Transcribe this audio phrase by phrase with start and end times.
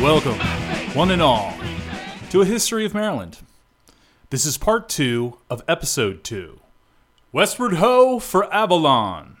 [0.00, 0.38] Welcome,
[0.94, 1.52] one and all,
[2.30, 3.40] to a history of Maryland.
[4.30, 6.60] This is part two of episode two
[7.32, 9.38] Westward Ho for Avalon.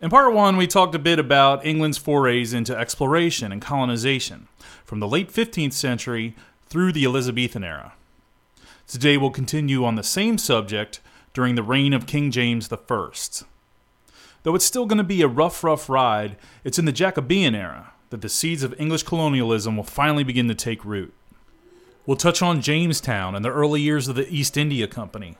[0.00, 4.48] In part one, we talked a bit about England's forays into exploration and colonization
[4.86, 6.34] from the late 15th century
[6.64, 7.92] through the Elizabethan era.
[8.86, 11.00] Today, we'll continue on the same subject
[11.34, 13.10] during the reign of King James I.
[14.44, 17.92] Though it's still going to be a rough, rough ride, it's in the Jacobean era
[18.10, 21.12] that the seeds of English colonialism will finally begin to take root.
[22.06, 25.36] We'll touch on Jamestown and the early years of the East India Company.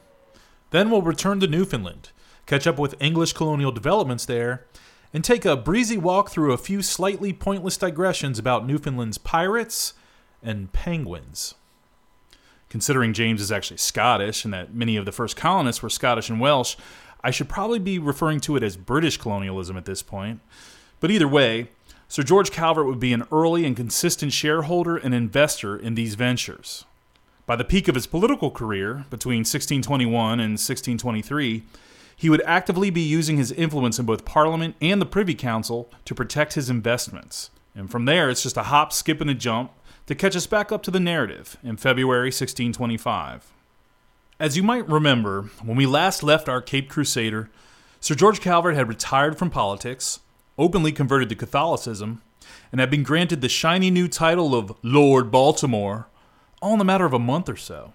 [0.70, 2.10] Then we'll return to Newfoundland,
[2.46, 4.66] catch up with English colonial developments there,
[5.14, 9.94] and take a breezy walk through a few slightly pointless digressions about Newfoundland's pirates
[10.42, 11.54] and penguins.
[12.68, 16.38] Considering James is actually Scottish and that many of the first colonists were Scottish and
[16.38, 16.76] Welsh,
[17.24, 20.40] I should probably be referring to it as British colonialism at this point.
[21.00, 21.70] But either way,
[22.10, 26.86] Sir George Calvert would be an early and consistent shareholder and investor in these ventures.
[27.44, 31.64] By the peak of his political career, between 1621 and 1623,
[32.16, 36.14] he would actively be using his influence in both Parliament and the Privy Council to
[36.14, 37.50] protect his investments.
[37.74, 39.70] And from there, it's just a hop, skip, and a jump
[40.06, 43.52] to catch us back up to the narrative in February 1625.
[44.40, 47.50] As you might remember, when we last left our Cape Crusader,
[48.00, 50.20] Sir George Calvert had retired from politics,
[50.58, 52.20] openly converted to Catholicism,
[52.70, 56.08] and had been granted the shiny new title of Lord Baltimore,
[56.60, 57.92] all in a matter of a month or so.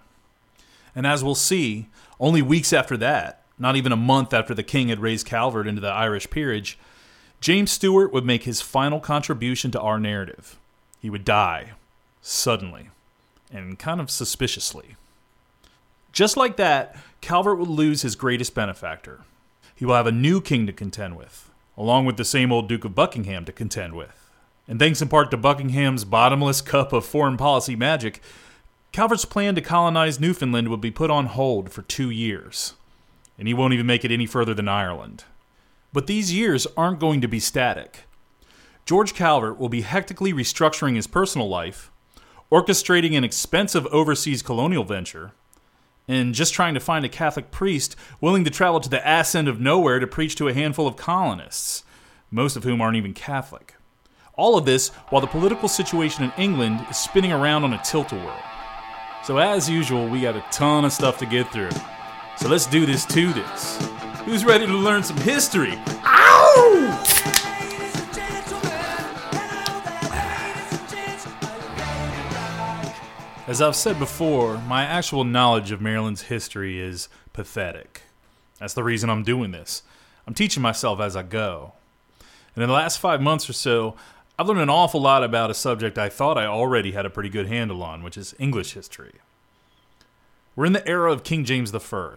[0.96, 1.88] And as we'll see,
[2.20, 5.82] only weeks after that, not even a month after the king had raised Calvert into
[5.82, 6.78] the Irish peerage,
[7.42, 10.58] James Stewart would make his final contribution to our narrative.
[11.02, 11.72] He would die,
[12.22, 12.90] suddenly,
[13.52, 14.96] and kind of suspiciously.
[16.14, 19.22] Just like that, Calvert would lose his greatest benefactor.
[19.76, 22.86] He will have a new king to contend with, along with the same old Duke
[22.86, 24.30] of Buckingham to contend with.
[24.68, 28.22] And thanks in part to Buckingham's bottomless cup of foreign policy magic,
[28.92, 32.74] Calvert's plan to colonize Newfoundland would be put on hold for two years.
[33.38, 35.26] And he won't even make it any further than Ireland.
[35.92, 38.02] But these years aren't going to be static.
[38.86, 41.90] George Calvert will be hectically restructuring his personal life,
[42.52, 45.32] orchestrating an expensive overseas colonial venture,
[46.08, 49.48] and just trying to find a Catholic priest willing to travel to the ass end
[49.48, 51.84] of nowhere to preach to a handful of colonists,
[52.30, 53.76] most of whom aren't even Catholic.
[54.36, 58.12] All of this while the political situation in England is spinning around on a tilt
[58.12, 58.44] a whirl.
[59.24, 61.72] So, as usual, we got a ton of stuff to get through.
[62.38, 63.78] So, let's do this to this.
[64.26, 65.74] Who's ready to learn some history?
[66.04, 66.83] Ow!
[73.46, 78.04] As I've said before, my actual knowledge of Maryland's history is pathetic.
[78.58, 79.84] That's the reason I'm doing this.
[80.26, 81.74] I'm teaching myself as I go.
[82.56, 83.96] And in the last five months or so,
[84.40, 87.28] I've learned an awful lot about a subject I thought I already had a pretty
[87.28, 89.16] good handle on, which is English history.
[90.56, 92.16] We're in the era of King James I,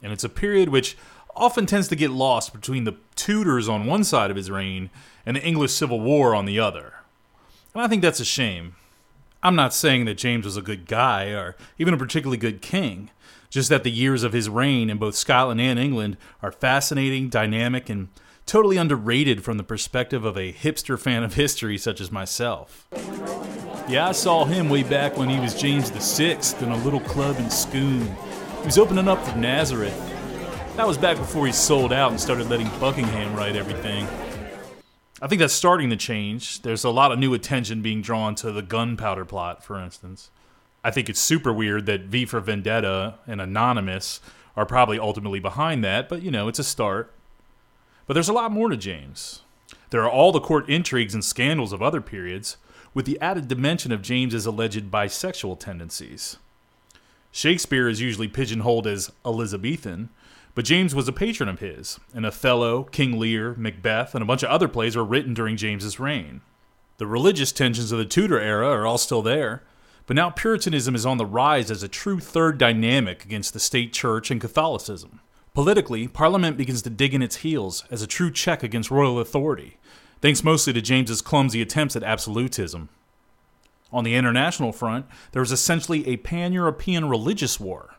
[0.00, 0.96] and it's a period which
[1.34, 4.90] often tends to get lost between the Tudors on one side of his reign
[5.26, 6.94] and the English Civil War on the other.
[7.74, 8.76] And I think that's a shame.
[9.44, 13.10] I'm not saying that James was a good guy or even a particularly good king,
[13.50, 17.90] just that the years of his reign in both Scotland and England are fascinating, dynamic,
[17.90, 18.08] and
[18.46, 22.86] totally underrated from the perspective of a hipster fan of history such as myself.
[23.88, 27.36] Yeah, I saw him way back when he was James VI in a little club
[27.38, 28.16] in Scone.
[28.60, 29.96] He was opening up for Nazareth.
[30.76, 34.06] That was back before he sold out and started letting Buckingham write everything.
[35.22, 36.62] I think that's starting to change.
[36.62, 40.30] There's a lot of new attention being drawn to the gunpowder plot, for instance.
[40.82, 44.18] I think it's super weird that V for Vendetta and Anonymous
[44.56, 47.14] are probably ultimately behind that, but you know, it's a start.
[48.08, 49.42] But there's a lot more to James.
[49.90, 52.56] There are all the court intrigues and scandals of other periods,
[52.92, 56.36] with the added dimension of James's alleged bisexual tendencies.
[57.30, 60.08] Shakespeare is usually pigeonholed as Elizabethan,
[60.54, 64.42] but James was a patron of his, and Othello, King Lear, Macbeth, and a bunch
[64.42, 66.42] of other plays were written during James's reign.
[66.98, 69.62] The religious tensions of the Tudor era are all still there,
[70.06, 73.92] but now Puritanism is on the rise as a true third dynamic against the state
[73.92, 75.20] church and Catholicism.
[75.54, 79.78] Politically, Parliament begins to dig in its heels as a true check against royal authority,
[80.20, 82.88] thanks mostly to James's clumsy attempts at absolutism.
[83.90, 87.96] On the international front, there was essentially a pan European religious war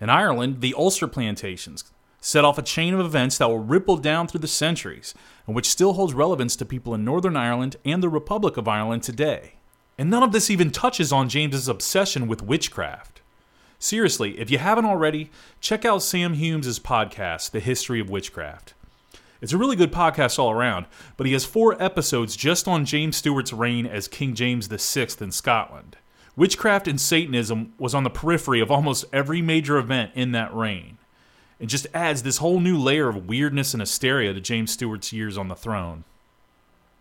[0.00, 1.84] in Ireland, the Ulster plantations
[2.20, 5.14] set off a chain of events that will ripple down through the centuries
[5.46, 9.02] and which still holds relevance to people in Northern Ireland and the Republic of Ireland
[9.02, 9.56] today.
[9.98, 13.20] And none of this even touches on James's obsession with witchcraft.
[13.78, 15.30] Seriously, if you haven't already,
[15.60, 18.72] check out Sam Hume's podcast, The History of Witchcraft.
[19.42, 20.86] It's a really good podcast all around,
[21.18, 25.30] but he has four episodes just on James Stewart's reign as King James VI in
[25.30, 25.98] Scotland.
[26.36, 30.98] Witchcraft and Satanism was on the periphery of almost every major event in that reign.
[31.60, 35.38] It just adds this whole new layer of weirdness and hysteria to James Stewart's years
[35.38, 36.04] on the throne.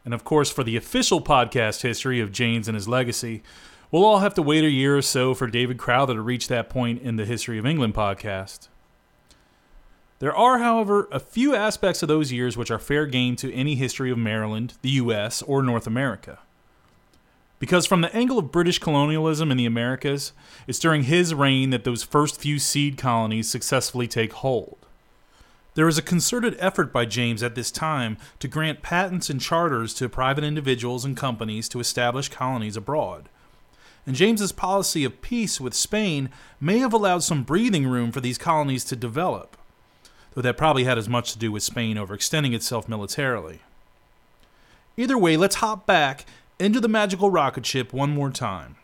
[0.05, 3.41] And of course, for the official podcast history of James and his legacy,
[3.89, 6.69] we'll all have to wait a year or so for David Crowther to reach that
[6.69, 8.67] point in the History of England podcast.
[10.19, 13.75] There are, however, a few aspects of those years which are fair game to any
[13.75, 16.39] history of Maryland, the US, or North America.
[17.63, 20.33] Because from the angle of British colonialism in the Americas,
[20.67, 24.75] it's during his reign that those first few seed colonies successfully take hold.
[25.75, 29.93] There was a concerted effort by James at this time to grant patents and charters
[29.93, 33.29] to private individuals and companies to establish colonies abroad.
[34.05, 38.37] And James's policy of peace with Spain may have allowed some breathing room for these
[38.37, 39.55] colonies to develop,
[40.33, 43.61] though that probably had as much to do with Spain overextending itself militarily.
[44.97, 46.25] Either way, let's hop back
[46.63, 48.77] into the magical rocket ship one more time.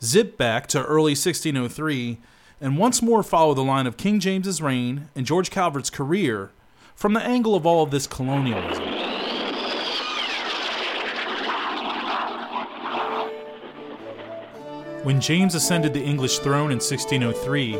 [0.00, 2.18] Zip back to early 1603
[2.60, 6.52] and once more follow the line of King James's reign and George Calvert's career
[6.94, 8.84] from the angle of all of this colonialism.
[15.02, 17.76] When James ascended the English throne in 1603,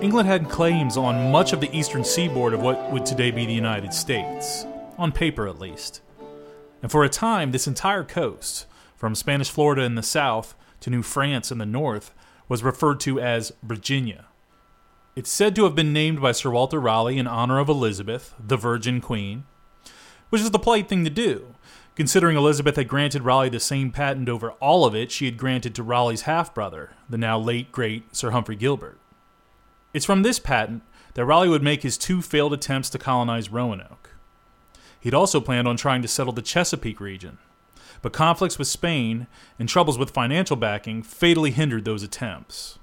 [0.00, 3.52] England had claims on much of the eastern seaboard of what would today be the
[3.52, 4.64] United States,
[4.96, 6.00] on paper at least.
[6.80, 8.66] And for a time, this entire coast,
[9.04, 12.14] from Spanish Florida in the south to New France in the north,
[12.48, 14.24] was referred to as Virginia.
[15.14, 18.56] It's said to have been named by Sir Walter Raleigh in honor of Elizabeth, the
[18.56, 19.44] Virgin Queen,
[20.30, 21.54] which is the polite thing to do,
[21.94, 25.74] considering Elizabeth had granted Raleigh the same patent over all of it she had granted
[25.74, 28.98] to Raleigh's half brother, the now late great Sir Humphrey Gilbert.
[29.92, 34.14] It's from this patent that Raleigh would make his two failed attempts to colonize Roanoke.
[34.98, 37.36] He'd also planned on trying to settle the Chesapeake region,
[38.04, 39.26] but conflicts with Spain
[39.58, 42.78] and troubles with financial backing fatally hindered those attempts.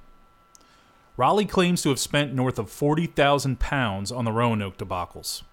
[1.16, 5.44] Raleigh claims to have spent north of 40,000 pounds on the Roanoke debacles.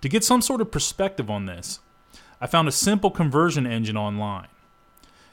[0.00, 1.80] To get some sort of perspective on this,
[2.40, 4.48] I found a simple conversion engine online.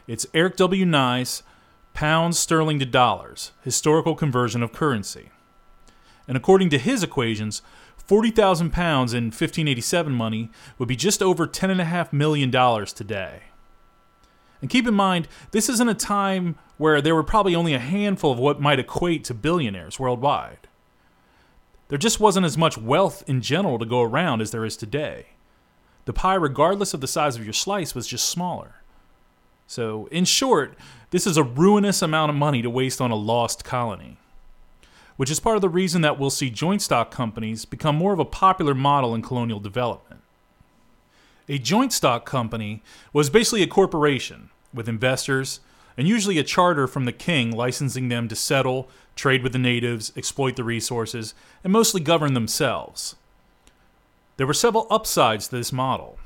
[0.08, 0.86] It's Eric W.
[0.86, 1.42] Nye's
[1.94, 5.30] pounds sterling to dollars, historical conversion of currency.
[6.28, 7.62] And according to his equations,
[7.96, 12.52] 40,000 pounds in 1587 money would be just over $10.5 million
[12.88, 13.44] today.
[14.64, 18.32] And keep in mind, this isn't a time where there were probably only a handful
[18.32, 20.70] of what might equate to billionaires worldwide.
[21.90, 25.26] There just wasn't as much wealth in general to go around as there is today.
[26.06, 28.76] The pie, regardless of the size of your slice, was just smaller.
[29.68, 30.78] So, in short,
[31.10, 34.16] this is a ruinous amount of money to waste on a lost colony.
[35.18, 38.20] Which is part of the reason that we'll see joint stock companies become more of
[38.20, 40.22] a popular model in colonial development.
[41.50, 42.82] A joint stock company
[43.12, 45.60] was basically a corporation with investors,
[45.98, 50.12] and usually a charter from the king licensing them to settle, trade with the natives,
[50.18, 51.34] exploit the resources,
[51.64, 53.16] and mostly govern themselves.
[54.38, 56.18] There were several upsides to this model.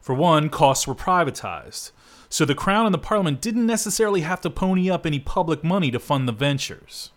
[0.00, 1.92] For one, costs were privatized,
[2.28, 5.90] so the crown and the parliament didn't necessarily have to pony up any public money
[5.90, 7.10] to fund the ventures.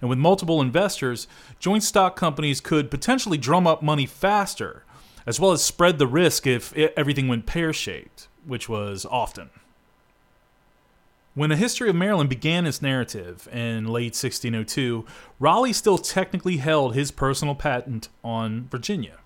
[0.00, 1.28] And with multiple investors,
[1.60, 4.82] joint stock companies could potentially drum up money faster,
[5.26, 9.50] as well as spread the risk if everything went pear shaped which was often.
[11.34, 15.06] When A History of Maryland began its narrative in late 1602,
[15.40, 19.18] Raleigh still technically held his personal patent on Virginia.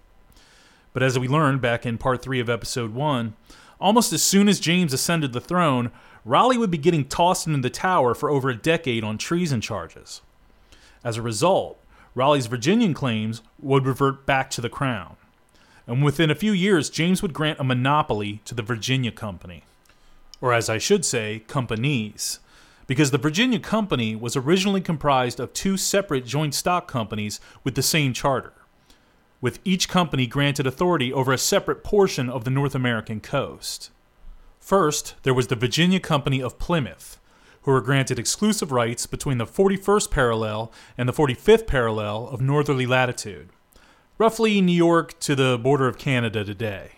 [0.92, 3.34] But as we learned back in part 3 of episode 1,
[3.80, 5.90] almost as soon as James ascended the throne,
[6.25, 10.22] Raleigh would be getting tossed into the tower for over a decade on treason charges.
[11.02, 11.78] As a result,
[12.14, 15.16] Raleigh's Virginian claims would revert back to the crown
[15.86, 19.62] and within a few years, James would grant a monopoly to the Virginia Company.
[20.40, 22.40] Or, as I should say, companies.
[22.86, 27.82] Because the Virginia Company was originally comprised of two separate joint stock companies with the
[27.82, 28.52] same charter,
[29.40, 33.90] with each company granted authority over a separate portion of the North American coast.
[34.60, 37.18] First, there was the Virginia Company of Plymouth,
[37.62, 42.86] who were granted exclusive rights between the 41st parallel and the 45th parallel of northerly
[42.86, 43.50] latitude
[44.18, 46.92] roughly New York to the border of Canada today.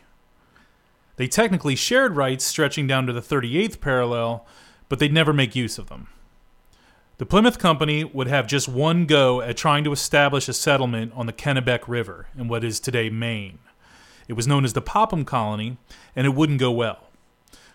[1.19, 4.47] They technically shared rights stretching down to the 38th parallel,
[4.89, 6.07] but they'd never make use of them.
[7.19, 11.27] The Plymouth Company would have just one go at trying to establish a settlement on
[11.27, 13.59] the Kennebec River in what is today Maine.
[14.29, 15.77] It was known as the Popham Colony,
[16.15, 17.11] and it wouldn't go well.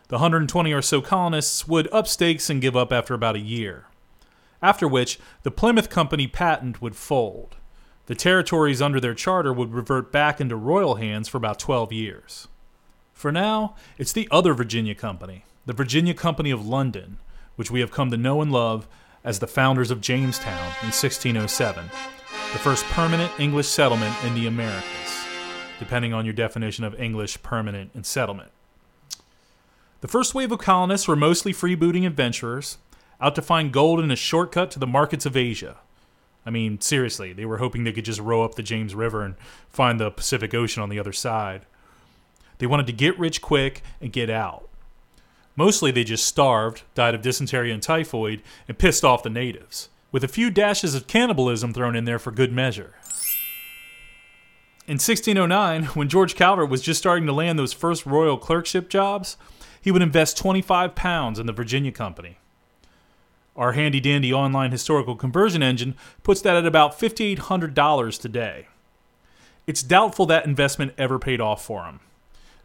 [0.07, 3.87] The 120 or so colonists would up stakes and give up after about a year,
[4.61, 7.57] after which the Plymouth Company patent would fold
[8.05, 12.47] The territories under their charter would revert back into royal hands for about 12 years.
[13.13, 17.19] For now, it's the other Virginia Company, the Virginia Company of London,
[17.55, 18.87] which we have come to know and love
[19.23, 21.85] as the founders of Jamestown in 1607,
[22.51, 25.25] the first permanent English settlement in the Americas,
[25.79, 28.51] depending on your definition of English permanent and settlement.
[30.01, 32.77] The first wave of colonists were mostly freebooting adventurers,
[33.21, 35.77] out to find gold in a shortcut to the markets of Asia.
[36.45, 39.35] I mean, seriously, they were hoping they could just row up the James River and
[39.69, 41.65] find the Pacific Ocean on the other side.
[42.57, 44.69] They wanted to get rich quick and get out.
[45.55, 50.23] Mostly they just starved, died of dysentery and typhoid, and pissed off the natives, with
[50.23, 52.95] a few dashes of cannibalism thrown in there for good measure.
[54.85, 59.37] In 1609, when George Calvert was just starting to land those first royal clerkship jobs,
[59.79, 62.37] he would invest 25 pounds in the Virginia Company.
[63.55, 68.67] Our handy dandy online historical conversion engine puts that at about $5,800 today.
[69.67, 71.99] It's doubtful that investment ever paid off for him.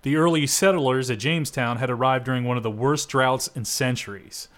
[0.03, 4.49] The early settlers at Jamestown had arrived during one of the worst droughts in centuries,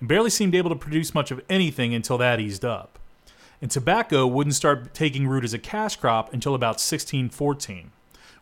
[0.00, 2.98] and barely seemed able to produce much of anything until that eased up.
[3.62, 7.92] And tobacco wouldn't start taking root as a cash crop until about 1614,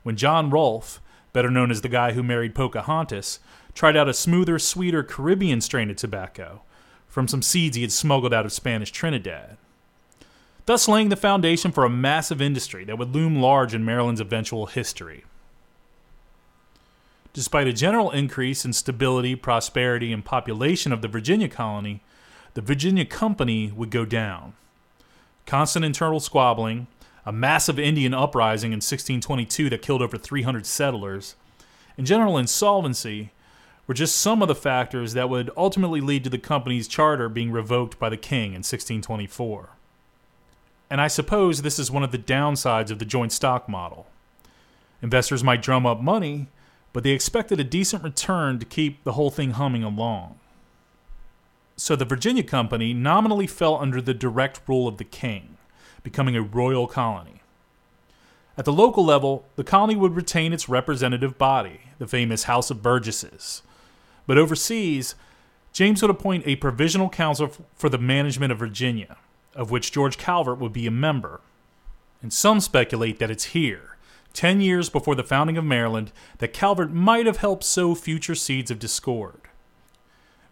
[0.02, 1.00] when John Rolfe,
[1.32, 3.40] better known as the guy who married Pocahontas,
[3.74, 6.62] tried out a smoother, sweeter Caribbean strain of tobacco
[7.08, 9.56] from some seeds he had smuggled out of Spanish Trinidad.
[10.66, 14.66] Thus, laying the foundation for a massive industry that would loom large in Maryland's eventual
[14.66, 15.24] history.
[17.32, 22.02] Despite a general increase in stability, prosperity, and population of the Virginia colony,
[22.54, 24.54] the Virginia Company would go down.
[25.46, 26.88] Constant internal squabbling,
[27.24, 31.36] a massive Indian uprising in 1622 that killed over 300 settlers,
[31.96, 33.30] and general insolvency
[33.86, 37.50] were just some of the factors that would ultimately lead to the company's charter being
[37.50, 39.70] revoked by the king in 1624.
[40.90, 44.06] And I suppose this is one of the downsides of the joint stock model.
[45.02, 46.48] Investors might drum up money,
[46.92, 50.38] but they expected a decent return to keep the whole thing humming along.
[51.76, 55.58] So the Virginia Company nominally fell under the direct rule of the king,
[56.02, 57.42] becoming a royal colony.
[58.56, 62.82] At the local level, the colony would retain its representative body, the famous House of
[62.82, 63.62] Burgesses.
[64.26, 65.14] But overseas,
[65.72, 69.16] James would appoint a provisional council for the management of Virginia,
[69.54, 71.40] of which George Calvert would be a member.
[72.20, 73.96] And some speculate that it's here,
[74.34, 78.70] 10 years before the founding of Maryland, that Calvert might have helped sow future seeds
[78.70, 79.40] of discord.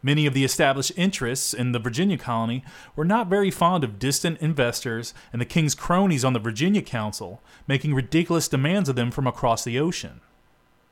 [0.03, 2.65] Many of the established interests in the Virginia colony
[2.95, 7.43] were not very fond of distant investors and the king's cronies on the Virginia Council,
[7.67, 10.21] making ridiculous demands of them from across the ocean.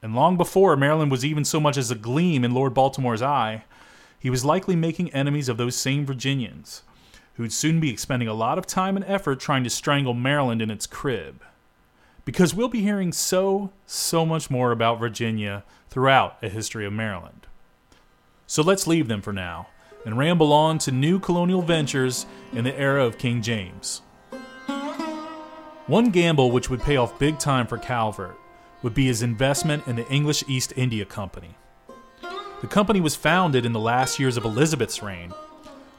[0.03, 3.65] And long before Maryland was even so much as a gleam in Lord Baltimore's eye,
[4.19, 6.83] he was likely making enemies of those same Virginians,
[7.35, 10.71] who'd soon be expending a lot of time and effort trying to strangle Maryland in
[10.71, 11.43] its crib
[12.25, 17.47] because we'll be hearing so, so much more about Virginia throughout a history of Maryland.
[18.47, 19.69] So let's leave them for now
[20.05, 24.03] and ramble on to new colonial ventures in the era of King James.
[25.87, 28.37] One gamble which would pay off big time for Calvert
[28.83, 31.57] would be his investment in the English East India Company.
[32.61, 35.33] The company was founded in the last years of Elizabeth's reign,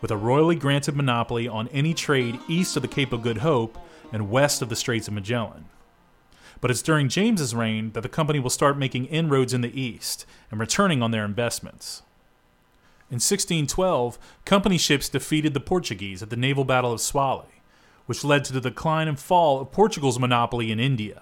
[0.01, 3.77] with a royally granted monopoly on any trade east of the Cape of Good Hope
[4.12, 5.65] and west of the Straits of Magellan
[6.65, 10.25] but it's during James's reign that the company will start making inroads in the East
[10.50, 12.01] and returning on their investments.
[13.12, 17.62] In 1612, company ships defeated the Portuguese at the naval battle of Swally,
[18.07, 21.22] which led to the decline and fall of Portugal's monopoly in India.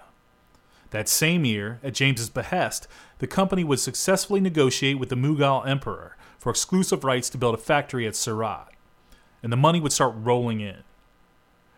[0.91, 2.87] That same year, at James's behest,
[3.19, 7.57] the company would successfully negotiate with the Mughal emperor for exclusive rights to build a
[7.57, 8.69] factory at Surat,
[9.43, 10.83] and the money would start rolling in.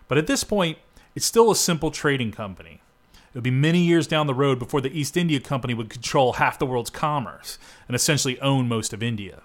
[0.07, 0.77] But at this point,
[1.15, 2.83] it's still a simple trading company,
[3.35, 6.33] it would be many years down the road before the East India Company would control
[6.33, 9.41] half the world's commerce and essentially own most of India.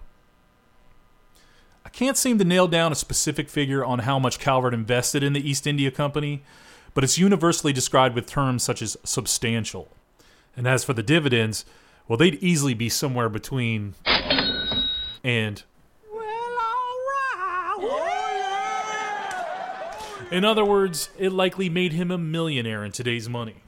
[1.84, 5.32] I can't seem to nail down a specific figure on how much Calvert invested in
[5.32, 6.44] the East India Company,
[6.94, 9.88] but it's universally described with terms such as substantial.
[10.56, 11.64] And as for the dividends,
[12.06, 13.96] well, they'd easily be somewhere between
[15.24, 15.64] and
[20.30, 23.64] In other words, it likely made him a millionaire in today's money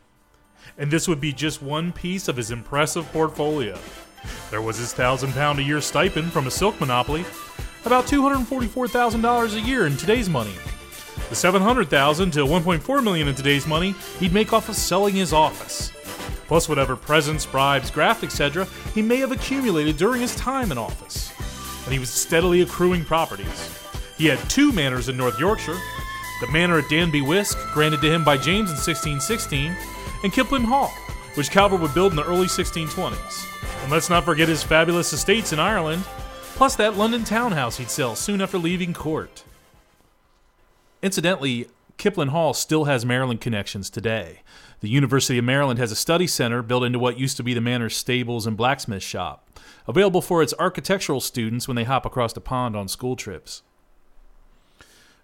[0.78, 3.78] and this would be just one piece of his impressive portfolio.
[4.50, 7.24] There was his thousand pound a year stipend from a silk monopoly,
[7.84, 10.54] about $244,000 a year in today's money.
[11.28, 15.90] The 700,000 to 1.4 million in today's money he'd make off of selling his office.
[16.46, 18.66] Plus whatever presents, bribes, graft, etc.
[18.94, 21.32] he may have accumulated during his time in office.
[21.84, 23.78] And he was steadily accruing properties.
[24.18, 25.78] He had two manors in North Yorkshire,
[26.40, 29.74] the manor at Danby Wiske, granted to him by James in 1616,
[30.22, 30.92] and Kiplin Hall,
[31.34, 33.82] which Calvert would build in the early 1620s.
[33.82, 36.04] And let's not forget his fabulous estates in Ireland,
[36.54, 39.44] plus that London townhouse he'd sell soon after leaving court.
[41.02, 41.66] Incidentally,
[41.98, 44.40] Kiplin Hall still has Maryland connections today.
[44.80, 47.60] The University of Maryland has a study center built into what used to be the
[47.60, 49.48] manor's stables and blacksmith shop,
[49.86, 53.62] available for its architectural students when they hop across the pond on school trips.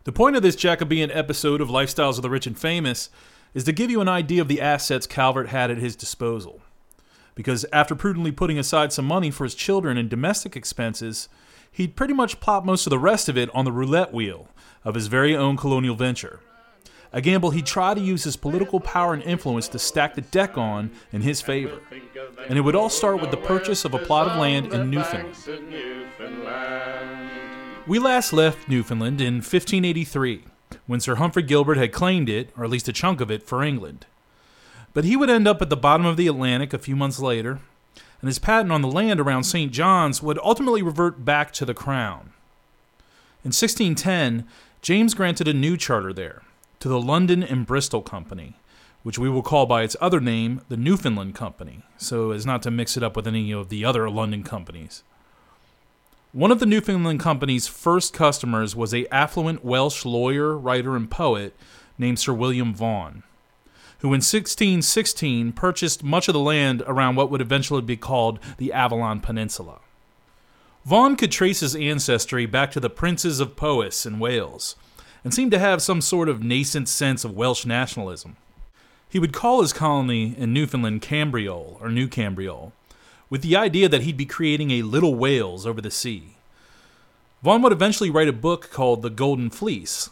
[0.05, 3.11] The point of this Jacobean episode of Lifestyles of the Rich and Famous
[3.59, 6.61] is to give you an idea of the assets Calvert had at his disposal.
[7.35, 11.29] Because after prudently putting aside some money for his children and domestic expenses,
[11.73, 14.47] he'd pretty much plop most of the rest of it on the roulette wheel
[14.85, 16.39] of his very own colonial venture.
[17.13, 20.57] A gamble he tried to use his political power and influence to stack the deck
[20.57, 21.81] on in his favor.
[22.49, 25.35] And it would all start with the purchase of a plot of land in Newfoundland.
[27.89, 30.45] We last left Newfoundland in 1583,
[30.89, 33.63] when Sir Humphrey Gilbert had claimed it, or at least a chunk of it, for
[33.63, 34.07] England.
[34.95, 37.61] But he would end up at the bottom of the Atlantic a few months later,
[38.21, 39.71] and his patent on the land around St.
[39.71, 42.33] John's would ultimately revert back to the Crown.
[43.45, 44.49] In 1610,
[44.81, 46.43] James granted a new charter there
[46.81, 48.57] to the London and Bristol Company,
[49.03, 52.71] which we will call by its other name the Newfoundland Company, so as not to
[52.71, 55.03] mix it up with any of the other London companies.
[56.39, 61.53] One of the Newfoundland Company's first customers was a affluent Welsh lawyer, writer, and poet
[61.99, 63.25] named Sir William Vaughan,
[63.99, 68.73] who in 1616 purchased much of the land around what would eventually be called the
[68.73, 69.81] Avalon Peninsula.
[70.85, 74.77] Vaughan could trace his ancestry back to the princes of Powys in Wales,
[75.25, 78.37] and seemed to have some sort of nascent sense of Welsh nationalism.
[79.09, 82.71] He would call his colony in Newfoundland Cambriol, or New Cambriol,
[83.31, 86.37] with the idea that he'd be creating a little Wales over the sea.
[87.43, 90.11] Vaughan would eventually write a book called The Golden Fleece.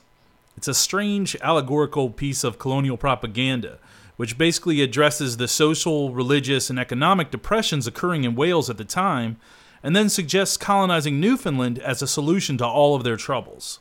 [0.57, 3.79] It's a strange allegorical piece of colonial propaganda,
[4.17, 9.39] which basically addresses the social, religious, and economic depressions occurring in Wales at the time,
[9.83, 13.81] and then suggests colonizing Newfoundland as a solution to all of their troubles.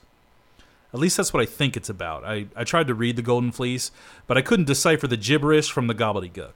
[0.94, 2.24] At least that's what I think it's about.
[2.24, 3.92] I, I tried to read The Golden Fleece,
[4.28, 6.54] but I couldn't decipher the gibberish from the gobbledygook.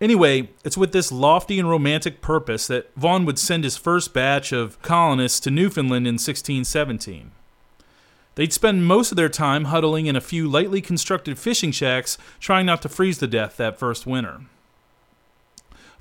[0.00, 4.50] Anyway, it's with this lofty and romantic purpose that Vaughan would send his first batch
[4.50, 7.30] of colonists to Newfoundland in 1617.
[8.34, 12.64] They'd spend most of their time huddling in a few lightly constructed fishing shacks, trying
[12.64, 14.40] not to freeze to death that first winter.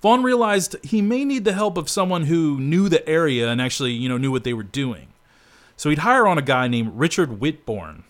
[0.01, 3.91] Vaughan realized he may need the help of someone who knew the area and actually,
[3.91, 5.07] you know, knew what they were doing.
[5.75, 8.03] So he'd hire on a guy named Richard Whitbourne.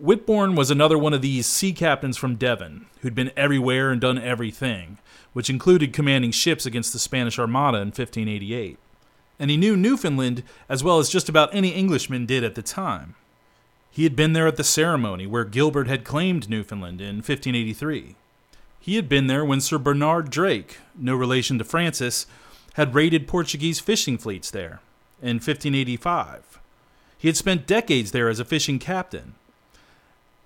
[0.00, 4.18] Whitbourne was another one of these sea captains from Devon who'd been everywhere and done
[4.18, 4.96] everything,
[5.32, 8.78] which included commanding ships against the Spanish Armada in 1588.
[9.38, 13.14] And he knew Newfoundland as well as just about any Englishman did at the time.
[13.90, 18.16] He had been there at the ceremony where Gilbert had claimed Newfoundland in 1583.
[18.78, 22.26] He had been there when Sir Bernard Drake, no relation to Francis,
[22.74, 24.80] had raided Portuguese fishing fleets there
[25.20, 26.58] in 1585.
[27.18, 29.34] He had spent decades there as a fishing captain.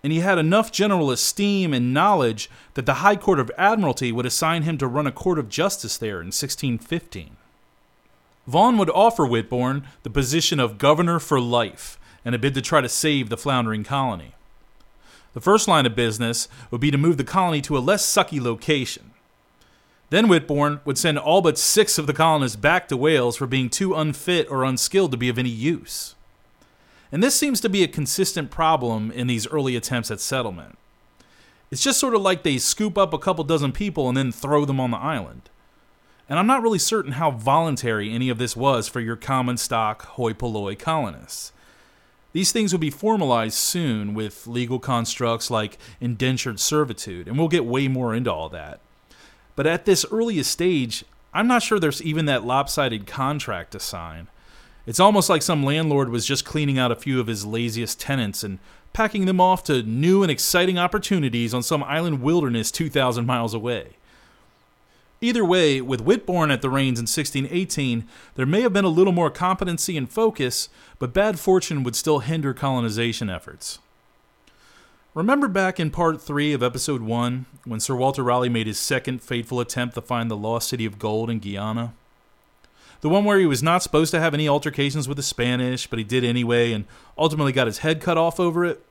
[0.05, 4.27] And he had enough general esteem and knowledge that the High Court of Admiralty would
[4.27, 7.39] assign him to run a court of justice there in 1615.
[8.47, 12.83] Vaughan would offer Whitbourne the position of governor for life and a bid to try
[12.83, 14.35] to save the floundering colony.
[15.33, 18.39] The first line of business would be to move the colony to a less sucky
[18.39, 19.13] location.
[20.11, 23.71] Then Whitbourne would send all but six of the colonists back to Wales for being
[23.71, 26.15] too unfit or unskilled to be of any use.
[27.15, 30.77] And this seems to be a consistent problem in these early attempts at settlement.
[31.71, 34.65] It's just sort of like they scoop up a couple dozen people and then throw
[34.65, 35.49] them on the island.
[36.29, 40.05] And I'm not really certain how voluntary any of this was for your common stock
[40.07, 41.53] hoi polloi colonists.
[42.33, 47.65] These things will be formalized soon with legal constructs like indentured servitude, and we'll get
[47.65, 48.81] way more into all that.
[49.55, 54.27] But at this earliest stage, I'm not sure there's even that lopsided contract to sign.
[54.87, 58.45] It's almost like some landlord was just cleaning out a few of his laziest tenants
[58.45, 58.59] and
[58.93, 63.97] packing them off to new and exciting opportunities on some island wilderness 2,000 miles away.
[65.21, 69.13] Either way, with Whitbourne at the reins in 1618, there may have been a little
[69.13, 70.69] more competency and focus,
[70.99, 73.79] but bad fortune would still hinder colonization efforts.
[75.15, 79.23] Remember back in part 3 of episode 1 when Sir Walter Raleigh made his second
[79.23, 81.95] fateful attempt to find the lost city of gold in Guyana?
[83.05, 85.99] The one where he was not supposed to have any altercations with the Spanish, but
[85.99, 86.87] he did anyway and
[87.19, 88.83] ultimately got his head cut off over it?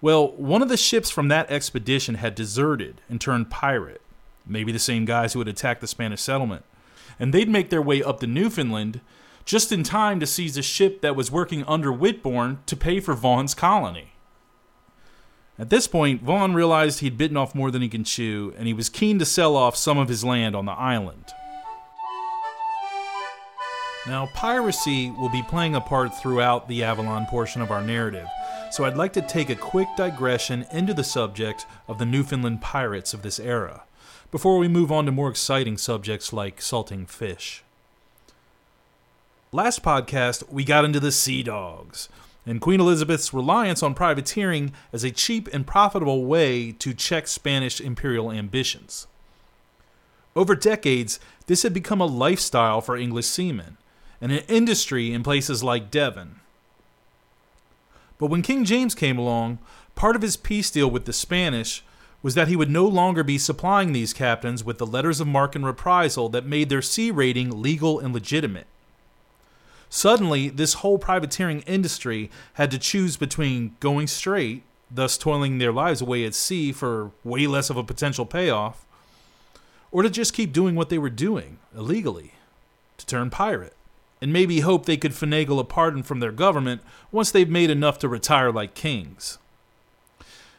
[0.00, 4.00] Well, one of the ships from that expedition had deserted and turned pirate.
[4.46, 6.64] Maybe the same guys who had attacked the Spanish settlement.
[7.18, 9.00] And they'd make their way up to Newfoundland
[9.44, 13.14] just in time to seize a ship that was working under Whitbourne to pay for
[13.14, 14.12] Vaughan's colony.
[15.58, 18.72] At this point, Vaughan realized he'd bitten off more than he can chew, and he
[18.72, 21.32] was keen to sell off some of his land on the island.
[24.06, 28.28] Now, piracy will be playing a part throughout the Avalon portion of our narrative,
[28.70, 33.14] so I'd like to take a quick digression into the subject of the Newfoundland pirates
[33.14, 33.84] of this era,
[34.30, 37.64] before we move on to more exciting subjects like salting fish.
[39.52, 42.10] Last podcast, we got into the Sea Dogs,
[42.44, 47.80] and Queen Elizabeth's reliance on privateering as a cheap and profitable way to check Spanish
[47.80, 49.06] imperial ambitions.
[50.36, 53.78] Over decades, this had become a lifestyle for English seamen,
[54.24, 56.40] and an industry in places like Devon.
[58.16, 59.58] But when King James came along,
[59.94, 61.84] part of his peace deal with the Spanish
[62.22, 65.54] was that he would no longer be supplying these captains with the letters of marque
[65.54, 68.66] and reprisal that made their sea rating legal and legitimate.
[69.90, 76.00] Suddenly, this whole privateering industry had to choose between going straight, thus toiling their lives
[76.00, 78.86] away at sea for way less of a potential payoff,
[79.92, 82.32] or to just keep doing what they were doing illegally,
[82.96, 83.74] to turn pirate,
[84.20, 87.98] and maybe hope they could finagle a pardon from their government once they've made enough
[87.98, 89.38] to retire like kings.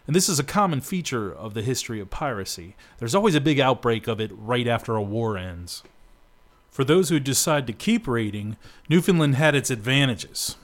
[0.08, 2.76] And this is a common feature of the history of piracy.
[3.00, 5.84] There's always a big outbreak of it right after a war ends.
[6.70, 8.58] For those who decide to keep raiding,
[8.90, 10.58] Newfoundland had its advantages,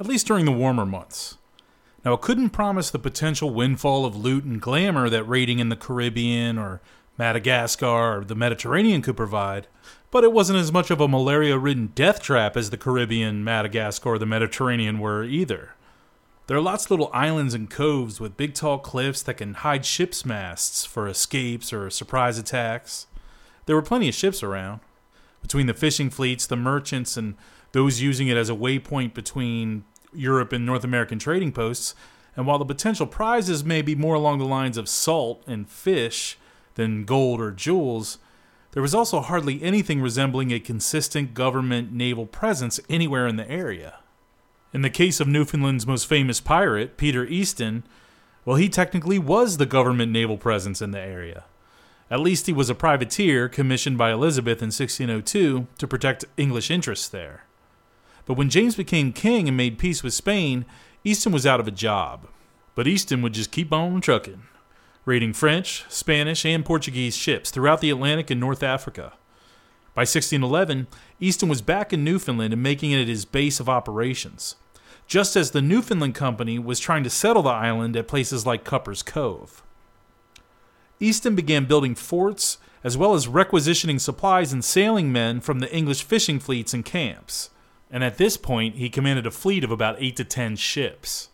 [0.00, 1.36] at least during the warmer months.
[2.04, 5.76] Now, it couldn't promise the potential windfall of loot and glamour that raiding in the
[5.76, 6.80] Caribbean or
[7.18, 9.66] Madagascar or the Mediterranean could provide,
[10.10, 14.10] but it wasn't as much of a malaria ridden death trap as the Caribbean, Madagascar,
[14.10, 15.74] or the Mediterranean were either.
[16.46, 19.86] There are lots of little islands and coves with big tall cliffs that can hide
[19.86, 23.06] ships' masts for escapes or surprise attacks.
[23.66, 24.80] There were plenty of ships around
[25.42, 27.36] between the fishing fleets, the merchants, and
[27.70, 31.94] those using it as a waypoint between Europe and North American trading posts.
[32.36, 36.36] And while the potential prizes may be more along the lines of salt and fish
[36.74, 38.18] than gold or jewels,
[38.72, 43.98] there was also hardly anything resembling a consistent government naval presence anywhere in the area.
[44.72, 47.82] In the case of Newfoundland's most famous pirate, Peter Easton,
[48.44, 51.44] well, he technically was the government naval presence in the area.
[52.10, 57.08] At least he was a privateer commissioned by Elizabeth in 1602 to protect English interests
[57.08, 57.44] there.
[58.26, 60.64] But when James became king and made peace with Spain,
[61.04, 62.28] Easton was out of a job.
[62.74, 64.42] But Easton would just keep on trucking,
[65.04, 69.12] raiding French, Spanish, and Portuguese ships throughout the Atlantic and North Africa.
[69.94, 70.86] By 1611,
[71.18, 74.56] Easton was back in Newfoundland and making it his base of operations,
[75.06, 79.02] just as the Newfoundland Company was trying to settle the island at places like Cuper's
[79.02, 79.62] Cove.
[81.00, 86.02] Easton began building forts as well as requisitioning supplies and sailing men from the English
[86.02, 87.50] fishing fleets and camps.
[87.90, 91.29] And at this point, he commanded a fleet of about 8 to 10 ships.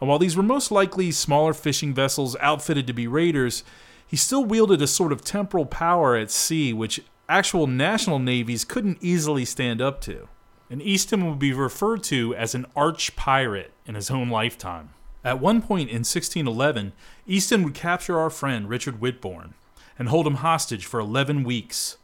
[0.00, 3.64] And while these were most likely smaller fishing vessels outfitted to be raiders,
[4.06, 8.98] he still wielded a sort of temporal power at sea which actual national navies couldn't
[9.00, 10.28] easily stand up to.
[10.70, 14.90] And Easton would be referred to as an arch pirate in his own lifetime.
[15.24, 16.92] At one point in 1611,
[17.26, 19.54] Easton would capture our friend Richard Whitbourne
[19.98, 21.96] and hold him hostage for 11 weeks,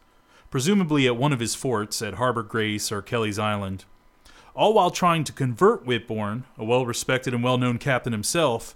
[0.50, 3.84] presumably at one of his forts at Harbor Grace or Kelly's Island,
[4.54, 8.74] all while trying to convert Whitbourne, a well respected and well known captain himself,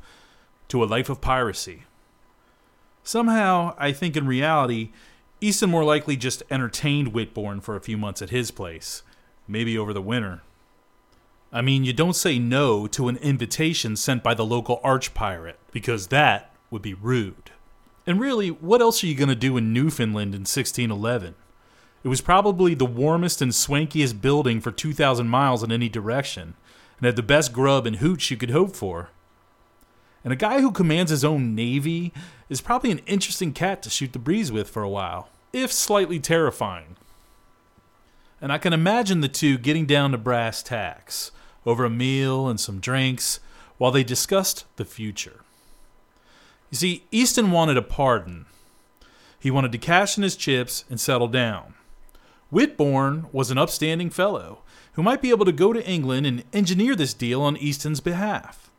[0.68, 1.84] to a life of piracy.
[3.02, 4.90] Somehow, I think in reality,
[5.40, 9.02] Easton more likely just entertained Whitbourne for a few months at his place,
[9.46, 10.42] maybe over the winter.
[11.50, 15.58] I mean, you don't say no to an invitation sent by the local arch pirate,
[15.72, 17.50] because that would be rude.
[18.06, 21.34] And really, what else are you going to do in Newfoundland in 1611?
[22.04, 26.54] It was probably the warmest and swankiest building for 2,000 miles in any direction,
[26.98, 29.11] and had the best grub and hooch you could hope for.
[30.24, 32.12] And a guy who commands his own navy
[32.48, 36.18] is probably an interesting cat to shoot the breeze with for a while, if slightly
[36.20, 36.96] terrifying.
[38.40, 41.32] And I can imagine the two getting down to brass tacks
[41.66, 43.40] over a meal and some drinks
[43.78, 45.40] while they discussed the future.
[46.70, 48.46] You see, Easton wanted a pardon.
[49.40, 51.74] He wanted to cash in his chips and settle down.
[52.50, 56.94] Whitbourne was an upstanding fellow who might be able to go to England and engineer
[56.94, 58.70] this deal on Easton's behalf.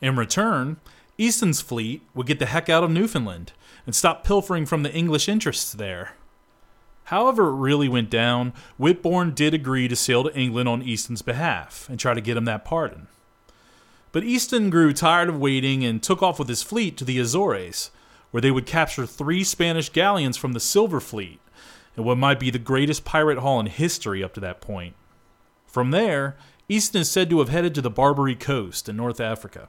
[0.00, 0.76] In return,
[1.18, 3.52] Easton's fleet would get the heck out of Newfoundland
[3.86, 6.12] and stop pilfering from the English interests there.
[7.04, 11.88] However, it really went down, Whitbourne did agree to sail to England on Easton's behalf
[11.88, 13.06] and try to get him that pardon.
[14.12, 17.90] But Easton grew tired of waiting and took off with his fleet to the Azores,
[18.30, 21.38] where they would capture three Spanish galleons from the Silver Fleet,
[21.96, 24.94] and what might be the greatest pirate haul in history up to that point.
[25.66, 26.36] From there,
[26.68, 29.68] Easton is said to have headed to the Barbary Coast in North Africa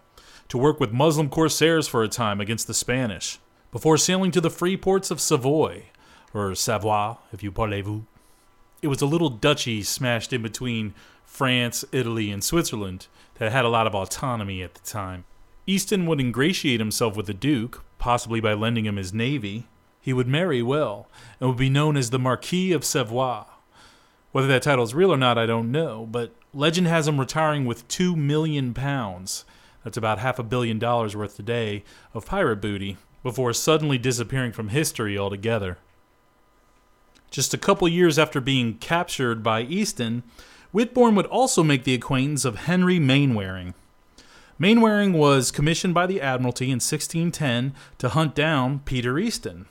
[0.50, 3.40] to work with Muslim corsairs for a time against the Spanish,
[3.72, 5.86] before sailing to the free ports of Savoy,
[6.34, 8.06] or Savoie, if you parlez-vous.
[8.82, 10.94] It was a little duchy smashed in between
[11.26, 15.26] France, Italy, and Switzerland that had a lot of autonomy at the time.
[15.66, 19.68] Easton would ingratiate himself with the Duke, possibly by lending him his navy.
[20.08, 23.44] He would marry well, and would be known as the Marquis of Savoie.
[24.32, 27.66] Whether that title is real or not, I don't know, but legend has him retiring
[27.66, 29.44] with two million pounds.
[29.84, 34.70] That's about half a billion dollars worth today of pirate booty before suddenly disappearing from
[34.70, 35.78] history altogether.
[37.30, 40.24] Just a couple years after being captured by Easton,
[40.72, 43.74] Whitbourne would also make the acquaintance of Henry Mainwaring.
[44.58, 49.66] Mainwaring was commissioned by the Admiralty in 1610 to hunt down Peter Easton,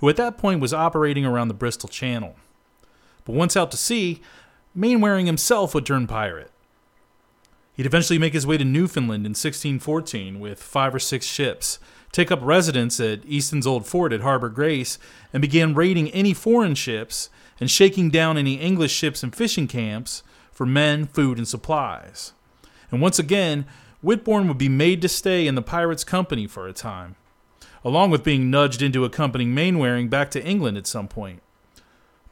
[0.00, 2.36] who at that point was operating around the Bristol Channel.
[3.24, 4.20] But once out to sea,
[4.74, 6.52] Mainwaring himself would turn pirate.
[7.74, 11.80] He'd eventually make his way to Newfoundland in 1614 with five or six ships,
[12.12, 14.98] take up residence at Easton's old fort at Harbor Grace,
[15.32, 20.22] and began raiding any foreign ships and shaking down any English ships and fishing camps
[20.52, 22.32] for men, food, and supplies.
[22.92, 23.66] And once again,
[24.04, 27.16] Whitbourne would be made to stay in the pirates' company for a time,
[27.84, 31.42] along with being nudged into accompanying Mainwaring back to England at some point.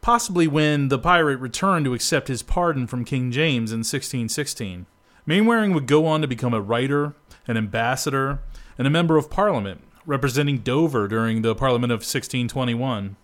[0.00, 4.86] Possibly when the pirate returned to accept his pardon from King James in 1616.
[5.26, 7.14] Mainwaring would go on to become a writer,
[7.46, 8.38] an ambassador,
[8.78, 13.16] and a member of Parliament, representing Dover during the Parliament of 1621.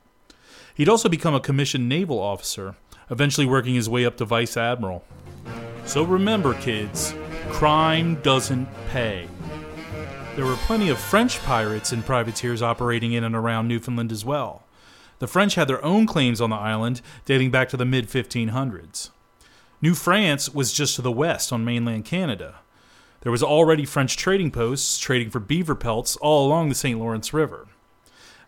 [0.75, 2.75] He'd also become a commissioned naval officer,
[3.11, 5.05] eventually working his way up to vice admiral.
[5.87, 7.15] So remember, kids,
[7.51, 9.29] crime doesn't pay.
[10.37, 14.65] There were plenty of French pirates and privateers operating in and around Newfoundland as well.
[15.21, 19.11] The French had their own claims on the island dating back to the mid 1500s.
[19.81, 22.57] New France was just to the west on mainland Canada.
[23.21, 26.99] There was already French trading posts trading for beaver pelts all along the St.
[26.99, 27.69] Lawrence River.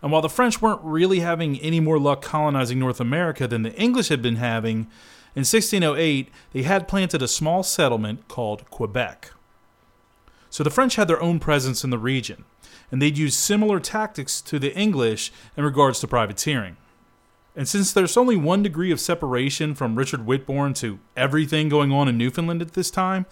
[0.03, 3.75] And while the French weren't really having any more luck colonizing North America than the
[3.75, 4.89] English had been having,
[5.37, 9.31] in 1608 they had planted a small settlement called Quebec.
[10.51, 12.45] So the French had their own presence in the region,
[12.91, 16.77] and they'd use similar tactics to the English in regards to privateering.
[17.57, 22.07] And since there's only one degree of separation from Richard Whitbourne to everything going on
[22.07, 23.25] in Newfoundland at this time,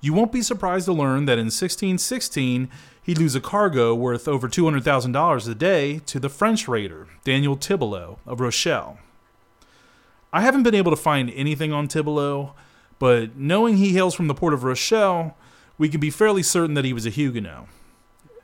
[0.00, 2.68] you won't be surprised to learn that in 1616
[3.02, 8.18] he'd lose a cargo worth over $200,000 a day to the French raider, Daniel Tibalo
[8.26, 8.98] of Rochelle.
[10.32, 12.52] I haven't been able to find anything on Tibalo,
[12.98, 15.36] but knowing he hails from the port of Rochelle,
[15.78, 17.68] we can be fairly certain that he was a Huguenot.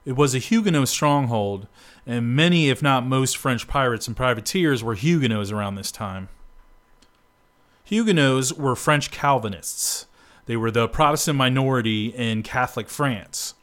[0.04, 1.66] It was a Huguenot stronghold,
[2.06, 6.28] and many, if not most, French pirates and privateers were Huguenots around this time.
[7.84, 10.06] Huguenots were French Calvinists
[10.50, 13.54] they were the Protestant minority in Catholic France,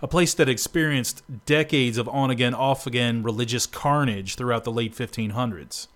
[0.00, 4.94] a place that experienced decades of on again, off again religious carnage throughout the late
[4.94, 5.88] 1500s.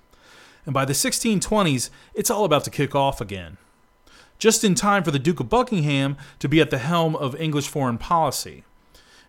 [0.67, 3.57] And by the 1620s, it's all about to kick off again.
[4.38, 7.68] Just in time for the Duke of Buckingham to be at the helm of English
[7.68, 8.64] foreign policy.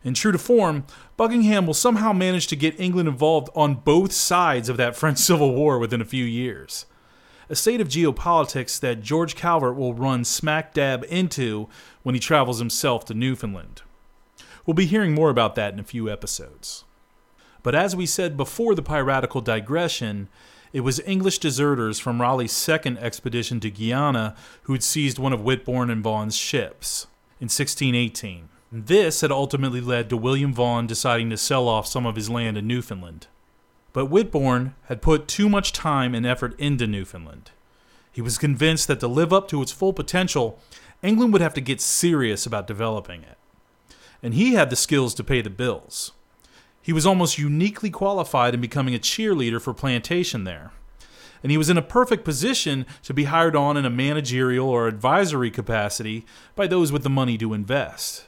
[0.03, 4.69] And true to form, Buckingham will somehow manage to get England involved on both sides
[4.69, 6.85] of that French Civil War within a few years
[7.49, 11.69] a state of geopolitics that George Calvert will run smack dab into
[12.03, 13.81] when he travels himself to Newfoundland.
[14.65, 16.83] We'll be hearing more about that in a few episodes.
[17.63, 20.27] But as we said before the piratical digression,
[20.73, 25.89] it was English deserters from Raleigh's second expedition to Guiana who'd seized one of Whitbourne
[25.89, 27.07] and Vaughan's ships
[27.39, 28.49] in 1618.
[28.71, 32.57] This had ultimately led to William Vaughan deciding to sell off some of his land
[32.57, 33.27] in Newfoundland.
[33.93, 37.51] But Whitbourne had put too much time and effort into Newfoundland.
[38.11, 40.59] He was convinced that to live up to its full potential,
[41.01, 43.37] England would have to get serious about developing it.
[44.21, 46.11] And he had the skills to pay the bills.
[46.87, 50.71] He was almost uniquely qualified in becoming a cheerleader for plantation there.
[51.43, 54.87] And he was in a perfect position to be hired on in a managerial or
[54.87, 58.27] advisory capacity by those with the money to invest.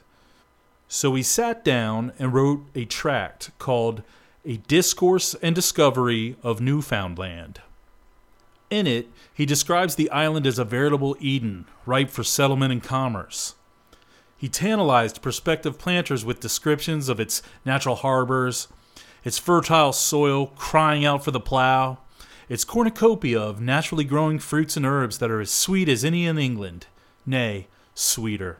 [0.88, 4.02] So he sat down and wrote a tract called
[4.44, 7.62] a discourse and discovery of Newfoundland.
[8.68, 13.54] In it, he describes the island as a veritable Eden, ripe for settlement and commerce.
[14.40, 18.68] He tantalized prospective planters with descriptions of its natural harbors,
[19.22, 21.98] its fertile soil crying out for the plow,
[22.48, 26.38] its cornucopia of naturally growing fruits and herbs that are as sweet as any in
[26.38, 26.86] England,
[27.26, 28.56] nay, sweeter.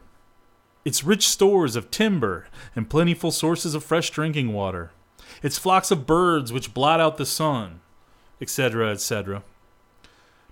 [0.85, 4.91] Its rich stores of timber and plentiful sources of fresh drinking water
[5.41, 7.79] its flocks of birds which blot out the sun,
[8.39, 9.41] etc., etc.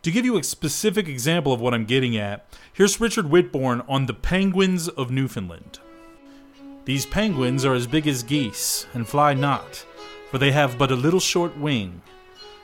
[0.04, 4.06] To give you a specific example of what I'm getting at, here's Richard Whitbourne on
[4.06, 5.80] the penguins of Newfoundland.
[6.86, 9.86] These penguins are as big as geese and fly not,
[10.32, 12.02] for they have but a little short wing,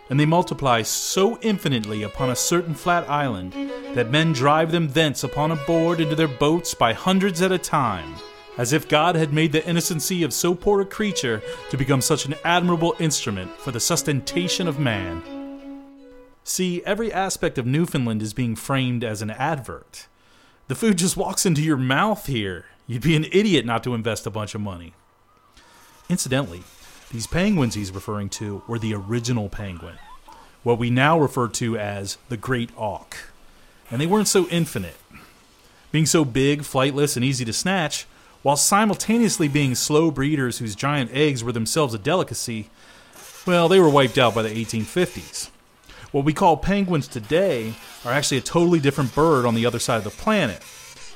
[0.10, 3.52] and they multiply so infinitely upon a certain flat island
[3.96, 7.58] that men drive them thence upon a board into their boats by hundreds at a
[7.58, 8.16] time,
[8.58, 12.26] as if God had made the innocency of so poor a creature to become such
[12.26, 15.35] an admirable instrument for the sustentation of man.
[16.48, 20.06] See, every aspect of Newfoundland is being framed as an advert.
[20.68, 22.66] The food just walks into your mouth here.
[22.86, 24.94] You'd be an idiot not to invest a bunch of money.
[26.08, 26.62] Incidentally,
[27.12, 29.96] these penguins he's referring to were the original penguin,
[30.62, 33.18] what we now refer to as the great auk.
[33.90, 34.98] And they weren't so infinite.
[35.92, 38.06] Being so big, flightless, and easy to snatch,
[38.44, 42.70] while simultaneously being slow breeders whose giant eggs were themselves a delicacy,
[43.48, 45.50] well, they were wiped out by the 1850s.
[46.16, 47.74] What we call penguins today
[48.06, 50.64] are actually a totally different bird on the other side of the planet,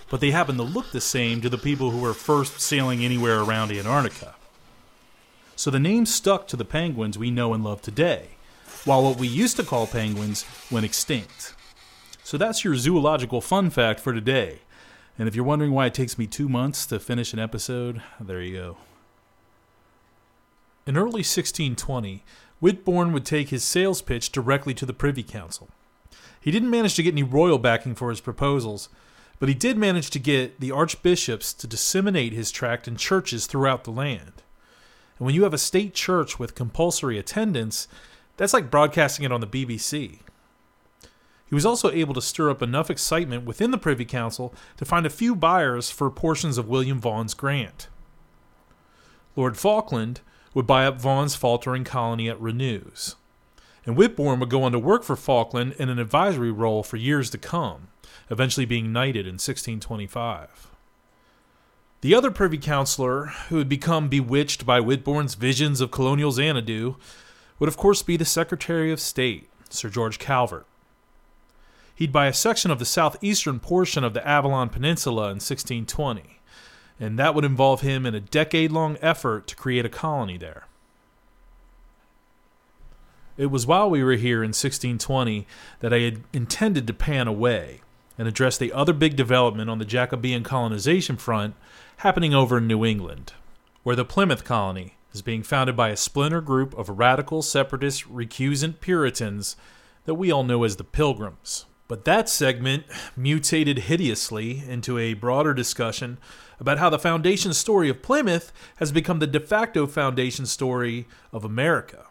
[0.10, 3.40] but they happen to look the same to the people who were first sailing anywhere
[3.40, 4.36] around Antarctica.
[5.56, 8.32] So the name stuck to the penguins we know and love today,
[8.84, 11.56] while what we used to call penguins went extinct.
[12.22, 14.60] So that's your zoological fun fact for today.
[15.18, 18.42] And if you're wondering why it takes me two months to finish an episode, there
[18.42, 18.78] you go.
[20.86, 22.24] In early 1620,
[22.60, 25.70] Whitbourne would take his sales pitch directly to the Privy Council.
[26.42, 28.90] He didn't manage to get any royal backing for his proposals,
[29.40, 33.84] but he did manage to get the archbishops to disseminate his tract in churches throughout
[33.84, 34.44] the land.
[35.18, 37.88] And when you have a state church with compulsory attendance,
[38.38, 40.20] that's like broadcasting it on the BBC.
[41.46, 45.06] He was also able to stir up enough excitement within the Privy Council to find
[45.06, 47.88] a few buyers for portions of William Vaughan's grant.
[49.36, 50.22] Lord Falkland
[50.54, 53.16] would buy up Vaughan's faltering colony at Renews,
[53.86, 57.30] and Whitbourne would go on to work for Falkland in an advisory role for years
[57.32, 57.90] to come,
[58.30, 60.70] eventually being knighted in 1625.
[62.02, 66.96] The other Privy Councillor who had become bewitched by Whitbourne's visions of colonial Xanadu
[67.60, 70.66] would, of course, be the Secretary of State, Sir George Calvert.
[71.94, 76.40] He'd buy a section of the southeastern portion of the Avalon Peninsula in 1620,
[77.00, 80.66] and that would involve him in a decade long effort to create a colony there.
[83.38, 85.48] It was while we were here in 1620
[85.80, 87.80] that I had intended to pan away
[88.18, 91.56] and address the other big development on the Jacobean colonization front
[91.98, 93.32] happening over in New England,
[93.84, 98.82] where the Plymouth colony is being founded by a splinter group of radical separatist recusant
[98.82, 99.56] Puritans
[100.04, 101.66] that we all know as the Pilgrims.
[101.88, 102.84] But that segment
[103.16, 106.18] mutated hideously into a broader discussion
[106.60, 111.46] about how the foundation story of Plymouth has become the de facto foundation story of
[111.46, 112.06] America.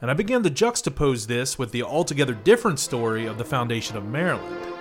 [0.00, 4.04] And I began to juxtapose this with the altogether different story of the foundation of
[4.04, 4.76] Maryland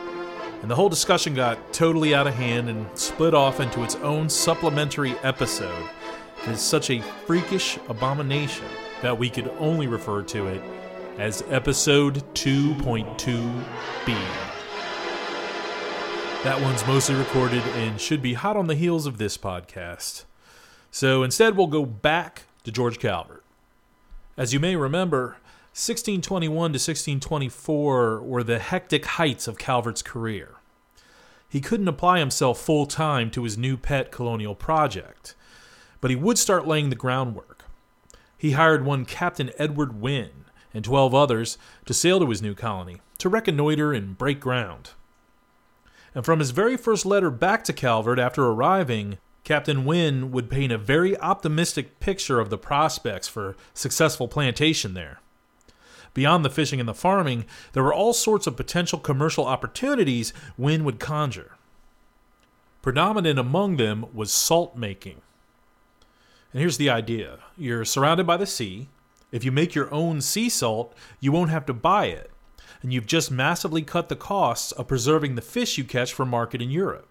[0.65, 4.28] and the whole discussion got totally out of hand and split off into its own
[4.28, 5.88] supplementary episode.
[6.43, 8.65] It is such a freakish abomination
[9.04, 10.63] that we could only refer to it
[11.19, 14.45] as episode 2.2b.
[16.46, 20.26] That one's mostly recorded and should be hot on the heels of this podcast.
[20.92, 23.44] So instead, we'll go back to George Calvert.
[24.38, 25.38] As you may remember,
[25.74, 30.58] 1621 to 1624 were the hectic heights of Calvert's career.
[31.50, 35.34] He couldn't apply himself full time to his new pet colonial project,
[36.00, 37.66] but he would start laying the groundwork.
[38.38, 43.02] He hired one Captain Edward Wynne and 12 others to sail to his new colony
[43.18, 44.92] to reconnoiter and break ground.
[46.15, 50.71] And from his very first letter back to Calvert after arriving, Captain Wynne would paint
[50.71, 55.19] a very optimistic picture of the prospects for successful plantation there.
[56.13, 60.86] Beyond the fishing and the farming, there were all sorts of potential commercial opportunities Wynne
[60.86, 61.51] would conjure.
[62.82, 65.21] Predominant among them was salt making.
[66.54, 68.88] And here's the idea you're surrounded by the sea.
[69.32, 72.32] If you make your own sea salt, you won't have to buy it.
[72.82, 76.62] And you've just massively cut the costs of preserving the fish you catch for market
[76.62, 77.08] in Europe.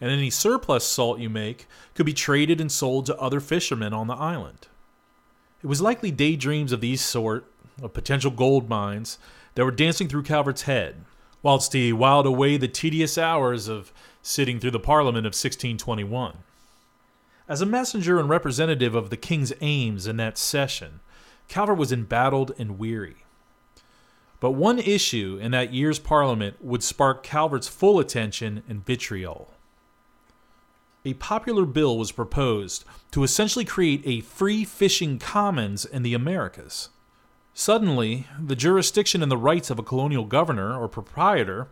[0.00, 4.06] And any surplus salt you make could be traded and sold to other fishermen on
[4.06, 4.68] the island.
[5.62, 7.44] It was likely daydreams of these sort
[7.82, 9.18] of potential gold mines
[9.54, 11.04] that were dancing through Calvert's head,
[11.42, 13.92] whilst he whiled away the tedious hours of
[14.22, 16.38] sitting through the Parliament of 1621.
[17.48, 21.00] As a messenger and representative of the king's aims in that session,
[21.48, 23.16] Calvert was embattled and weary.
[24.40, 29.52] But one issue in that year's Parliament would spark Calvert's full attention and vitriol.
[31.04, 36.88] A popular bill was proposed to essentially create a free fishing commons in the Americas.
[37.54, 41.68] Suddenly, the jurisdiction and the rights of a colonial governor or proprietor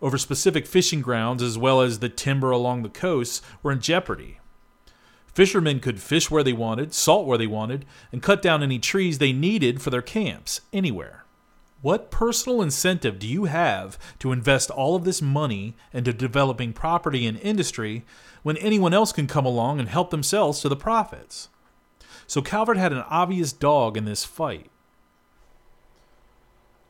[0.00, 4.38] over specific fishing grounds as well as the timber along the coasts were in jeopardy.
[5.26, 9.18] Fishermen could fish where they wanted, salt where they wanted, and cut down any trees
[9.18, 11.24] they needed for their camps anywhere.
[11.80, 17.24] What personal incentive do you have to invest all of this money into developing property
[17.24, 18.04] and industry
[18.42, 21.48] when anyone else can come along and help themselves to the profits?
[22.26, 24.70] So Calvert had an obvious dog in this fight.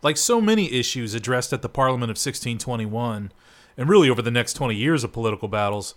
[0.03, 3.33] Like so many issues addressed at the Parliament of 1621,
[3.77, 5.95] and really over the next 20 years of political battles,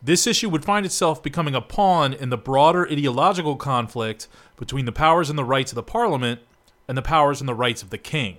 [0.00, 4.92] this issue would find itself becoming a pawn in the broader ideological conflict between the
[4.92, 6.40] powers and the rights of the Parliament
[6.92, 8.36] and the powers and the rights of the king.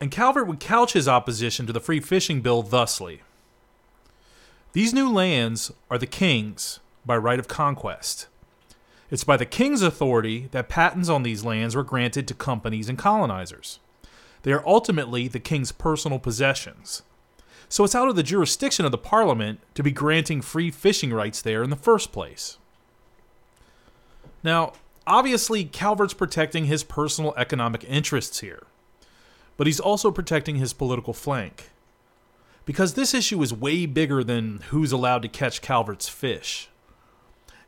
[0.00, 3.22] And Calvert would couch his opposition to the Free Fishing Bill thusly
[4.72, 8.26] These new lands are the king's by right of conquest.
[9.08, 12.98] It's by the king's authority that patents on these lands were granted to companies and
[12.98, 13.78] colonizers.
[14.42, 17.04] They are ultimately the king's personal possessions.
[17.68, 21.40] So it's out of the jurisdiction of the parliament to be granting free fishing rights
[21.40, 22.58] there in the first place.
[24.42, 24.72] Now,
[25.06, 28.66] obviously, Calvert's protecting his personal economic interests here,
[29.56, 31.70] but he's also protecting his political flank.
[32.64, 36.68] Because this issue is way bigger than who's allowed to catch Calvert's fish.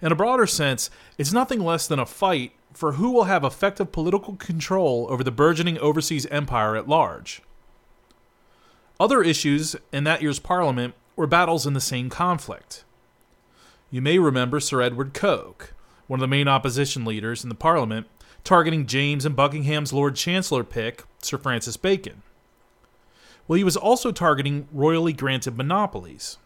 [0.00, 3.92] In a broader sense, it's nothing less than a fight for who will have effective
[3.92, 7.42] political control over the burgeoning overseas empire at large.
[8.98, 12.84] Other issues in that year's parliament were battles in the same conflict.
[13.90, 15.73] You may remember Sir Edward Coke,
[16.06, 18.06] one of the main opposition leaders in the parliament,
[18.42, 22.22] targeting James and Buckingham's Lord Chancellor pick, Sir Francis Bacon.
[23.46, 26.38] Well, he was also targeting royally granted monopolies.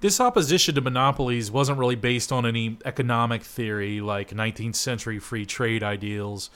[0.00, 5.44] This opposition to monopolies wasn't really based on any economic theory like 19th century free
[5.44, 6.48] trade ideals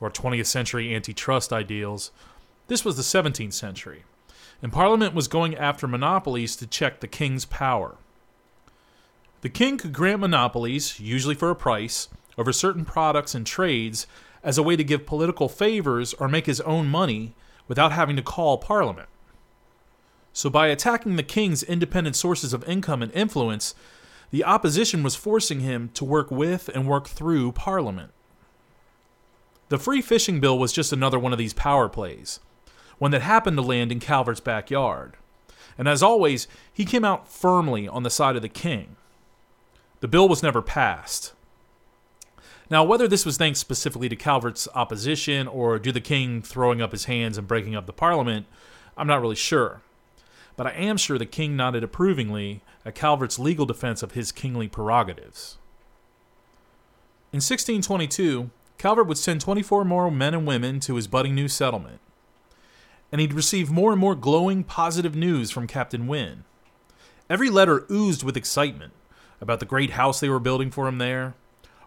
[0.00, 2.10] or 20th century antitrust ideals.
[2.66, 4.04] This was the 17th century,
[4.60, 7.96] and Parliament was going after monopolies to check the king's power.
[9.40, 14.06] The king could grant monopolies, usually for a price, over certain products and trades
[14.42, 17.34] as a way to give political favors or make his own money
[17.68, 19.08] without having to call Parliament.
[20.32, 23.74] So, by attacking the king's independent sources of income and influence,
[24.30, 28.12] the opposition was forcing him to work with and work through Parliament.
[29.68, 32.40] The Free Fishing Bill was just another one of these power plays,
[32.98, 35.16] one that happened to land in Calvert's backyard.
[35.76, 38.96] And as always, he came out firmly on the side of the king.
[40.00, 41.32] The bill was never passed.
[42.70, 46.82] Now, whether this was thanks specifically to Calvert's opposition or due to the king throwing
[46.82, 48.46] up his hands and breaking up the parliament,
[48.96, 49.80] I'm not really sure
[50.58, 54.66] but I am sure the king nodded approvingly at Calvert's legal defense of his kingly
[54.66, 55.56] prerogatives.
[57.32, 62.00] In 1622, Calvert would send 24 more men and women to his budding new settlement,
[63.12, 66.42] and he'd receive more and more glowing, positive news from Captain Wynne.
[67.30, 68.92] Every letter oozed with excitement
[69.40, 71.34] about the great house they were building for him there,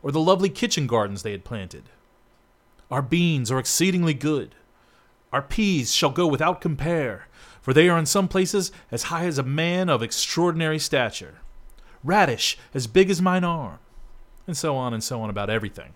[0.02, 1.84] or the lovely kitchen gardens they had planted.
[2.90, 4.56] Our beans are exceedingly good.
[5.32, 7.28] Our peas shall go without compare,
[7.62, 11.36] for they are in some places as high as a man of extraordinary stature,
[12.04, 13.80] radish as big as mine arm,
[14.48, 15.94] and so on and so on about everything.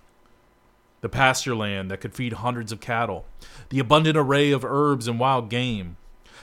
[1.01, 3.25] The pasture land that could feed hundreds of cattle,
[3.69, 5.97] the abundant array of herbs and wild game,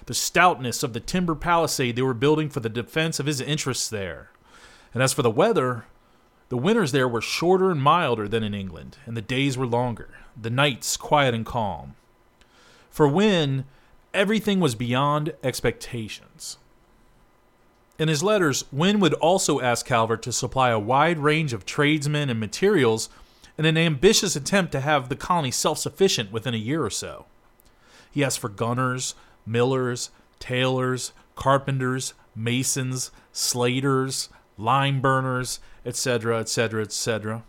[0.07, 3.89] the stoutness of the timber palisade they were building for the defense of his interests
[3.89, 4.31] there.
[4.95, 5.87] And as for the weather,
[6.49, 10.11] the winters there were shorter and milder than in England, and the days were longer,
[10.41, 11.95] the nights quiet and calm.
[12.91, 13.65] For when
[14.13, 16.59] everything was beyond expectations.
[17.99, 22.31] In his letters, Wynne would also ask Calvert to supply a wide range of tradesmen
[22.31, 23.09] and materials
[23.57, 27.27] in an ambitious attempt to have the colony self sufficient within a year or so.
[28.11, 29.15] He asked for gunners,
[29.47, 37.45] millers, tailors, carpenters, masons, slaters, lime burners, etc., etc., etc.,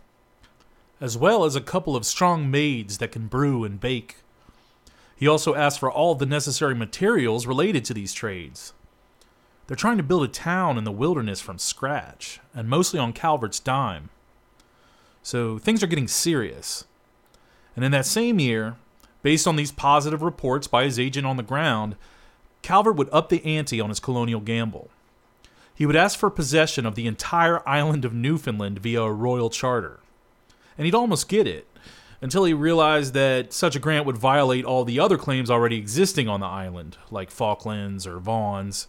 [1.00, 4.16] as well as a couple of strong maids that can brew and bake.
[5.16, 8.72] He also asked for all the necessary materials related to these trades.
[9.66, 13.60] They're trying to build a town in the wilderness from scratch, and mostly on Calvert's
[13.60, 14.10] dime.
[15.22, 16.84] So things are getting serious.
[17.74, 18.76] And in that same year,
[19.22, 21.96] based on these positive reports by his agent on the ground,
[22.60, 24.90] Calvert would up the ante on his colonial gamble.
[25.74, 30.00] He would ask for possession of the entire island of Newfoundland via a royal charter.
[30.78, 31.66] And he'd almost get it
[32.20, 36.28] until he realized that such a grant would violate all the other claims already existing
[36.28, 38.86] on the island, like Falklands or Vaughan's,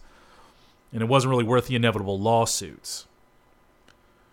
[0.92, 3.06] and it wasn't really worth the inevitable lawsuits.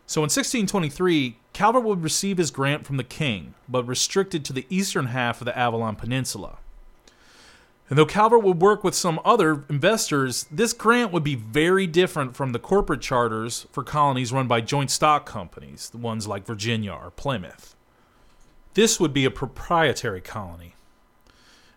[0.05, 4.67] So in 1623, Calvert would receive his grant from the king, but restricted to the
[4.69, 6.59] eastern half of the Avalon Peninsula.
[7.93, 12.35] And though Calvert would work with some other investors, this grant would be very different
[12.35, 16.91] from the corporate charters for colonies run by joint stock companies, the ones like Virginia
[16.91, 17.75] or Plymouth.
[18.73, 20.73] This would be a proprietary colony.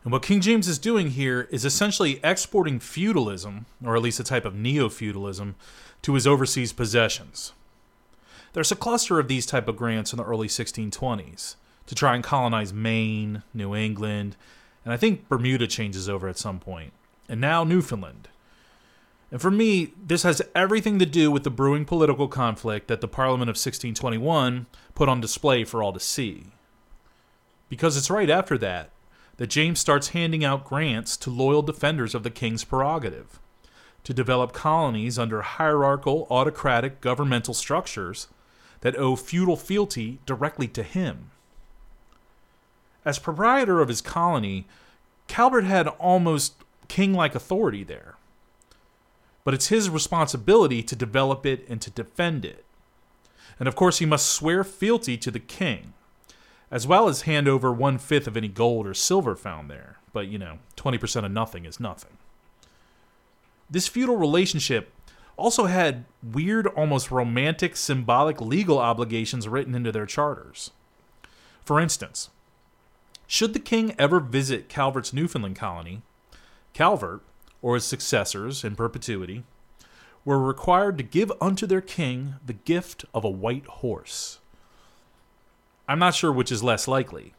[0.05, 4.25] And what King James is doing here is essentially exporting feudalism, or at least a
[4.25, 5.55] type of neo feudalism,
[6.01, 7.53] to his overseas possessions.
[8.55, 12.25] There's a cluster of these type of grants in the early 1620s to try and
[12.25, 14.35] colonize Maine, New England,
[14.87, 16.93] and I think Bermuda changes over at some point.
[17.29, 18.29] and now Newfoundland.
[19.33, 23.09] And for me, this has everything to do with the brewing political conflict that the
[23.09, 26.45] Parliament of 1621 put on display for all to see.
[27.69, 28.91] Because it's right after that
[29.39, 33.41] that James starts handing out grants to loyal defenders of the king's prerogative
[34.05, 38.29] to develop colonies under hierarchical, autocratic governmental structures
[38.83, 41.33] that owe feudal fealty directly to him.
[43.07, 44.67] As proprietor of his colony,
[45.29, 46.57] Calvert had almost
[46.89, 48.17] king like authority there.
[49.45, 52.65] But it's his responsibility to develop it and to defend it.
[53.61, 55.95] And of course, he must swear fealty to the king,
[56.69, 59.99] as well as hand over one fifth of any gold or silver found there.
[60.13, 62.19] But, you know, 20% of nothing is nothing.
[63.71, 64.93] This feudal relationship
[65.37, 70.73] also had weird, almost romantic, symbolic legal obligations written into their charters.
[71.65, 72.31] For instance,
[73.27, 76.03] should the king ever visit Calvert's Newfoundland colony,
[76.73, 77.23] Calvert,
[77.63, 79.45] or his successors in perpetuity,
[80.25, 84.39] were required to give unto their king the gift of a white horse.
[85.89, 87.33] I'm not sure which is less likely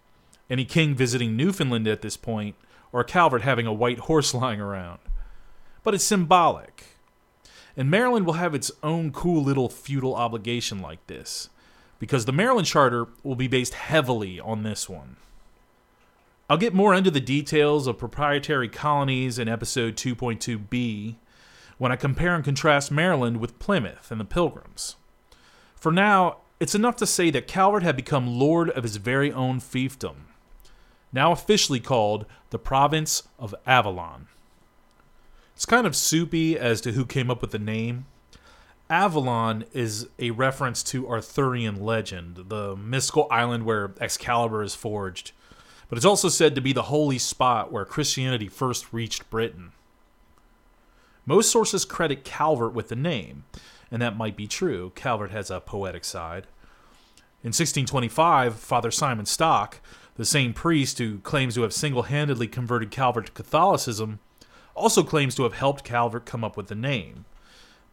[0.50, 2.56] any king visiting Newfoundland at this point,
[2.92, 5.00] or Calvert having a white horse lying around.
[5.84, 6.84] But it's symbolic.
[7.76, 11.50] And Maryland will have its own cool little feudal obligation like this,
[12.00, 15.18] because the Maryland Charter will be based heavily on this one.
[16.50, 21.16] I'll get more into the details of proprietary colonies in episode 2.2b
[21.78, 24.96] when I compare and contrast Maryland with Plymouth and the Pilgrims.
[25.76, 29.60] For now, it's enough to say that Calvert had become lord of his very own
[29.60, 30.16] fiefdom,
[31.12, 34.28] now officially called the Province of Avalon.
[35.54, 38.06] It's kind of soupy as to who came up with the name.
[38.90, 45.34] Avalon is a reference to Arthurian legend, the mystical island where Excalibur is forged,
[45.90, 49.72] but it's also said to be the holy spot where Christianity first reached Britain.
[51.26, 53.46] Most sources credit Calvert with the name,
[53.92, 54.92] and that might be true.
[54.96, 56.48] Calvert has a poetic side.
[57.44, 59.80] In 1625, Father Simon Stock,
[60.16, 64.20] the same priest who claims to have single handedly converted Calvert to Catholicism,
[64.74, 67.26] also claims to have helped Calvert come up with the name.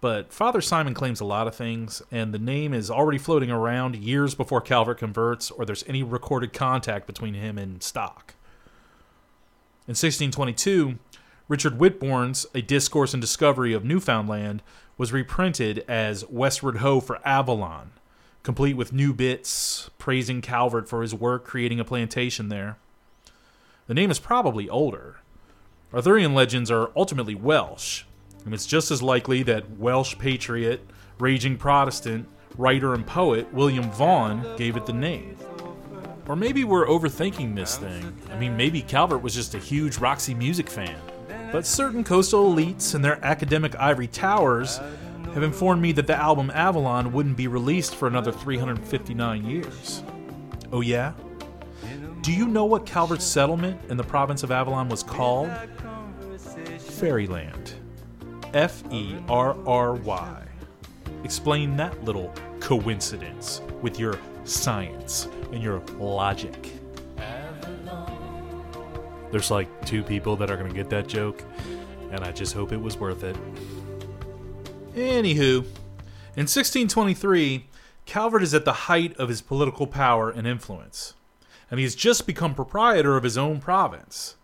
[0.04, 3.96] But Father Simon claims a lot of things, and the name is already floating around
[3.96, 8.34] years before Calvert converts or there's any recorded contact between him and Stock.
[9.86, 10.98] In 1622,
[11.48, 14.62] Richard Whitbourne's A Discourse and Discovery of Newfoundland
[14.98, 17.92] was reprinted as Westward Ho for Avalon,
[18.42, 22.76] complete with new bits praising Calvert for his work creating a plantation there.
[23.86, 25.20] The name is probably older.
[25.94, 28.04] Arthurian legends are ultimately Welsh,
[28.44, 30.84] and it's just as likely that Welsh patriot,
[31.18, 35.36] raging Protestant, writer, and poet William Vaughan gave it the name.
[36.26, 38.16] Or maybe we're overthinking this thing.
[38.30, 40.98] I mean, maybe Calvert was just a huge Roxy music fan.
[41.52, 44.78] But certain coastal elites and their academic ivory towers
[45.34, 50.02] have informed me that the album Avalon wouldn't be released for another 359 years.
[50.72, 51.12] Oh, yeah?
[52.22, 55.50] Do you know what Calvert's settlement in the province of Avalon was called?
[56.78, 57.74] Ferryland.
[58.54, 60.42] F E R R Y.
[61.24, 66.72] Explain that little coincidence with your science and your logic.
[69.32, 71.42] There's like two people that are going to get that joke,
[72.12, 73.36] and I just hope it was worth it.
[74.94, 75.64] Anywho,
[76.36, 77.66] in 1623,
[78.06, 81.14] Calvert is at the height of his political power and influence,
[81.70, 84.36] and he's just become proprietor of his own province.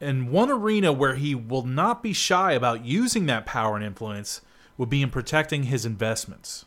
[0.00, 4.40] And one arena where he will not be shy about using that power and influence
[4.78, 6.64] would be in protecting his investments.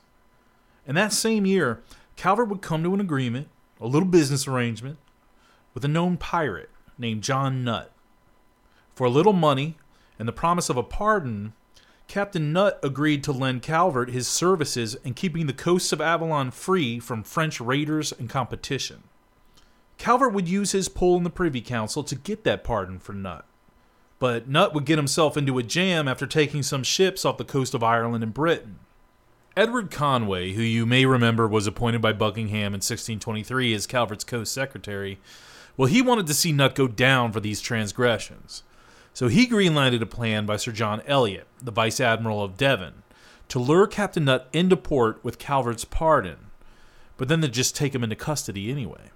[0.85, 1.81] In that same year,
[2.15, 3.47] Calvert would come to an agreement,
[3.81, 4.97] a little business arrangement,
[5.73, 7.91] with a known pirate named John Nutt.
[8.93, 9.77] For a little money
[10.19, 11.53] and the promise of a pardon,
[12.07, 16.99] Captain Nutt agreed to lend Calvert his services in keeping the coasts of Avalon free
[16.99, 19.03] from French raiders and competition.
[19.97, 23.45] Calvert would use his pull in the Privy Council to get that pardon for Nutt.
[24.19, 27.73] But Nutt would get himself into a jam after taking some ships off the coast
[27.73, 28.79] of Ireland and Britain.
[29.55, 34.43] Edward Conway, who you may remember was appointed by Buckingham in 1623 as Calvert's co
[34.43, 35.19] secretary,
[35.77, 38.63] well, he wanted to see Nutt go down for these transgressions.
[39.13, 43.03] So he greenlighted a plan by Sir John Eliot, the Vice Admiral of Devon,
[43.49, 46.37] to lure Captain Nutt into port with Calvert's pardon,
[47.17, 49.11] but then to just take him into custody anyway.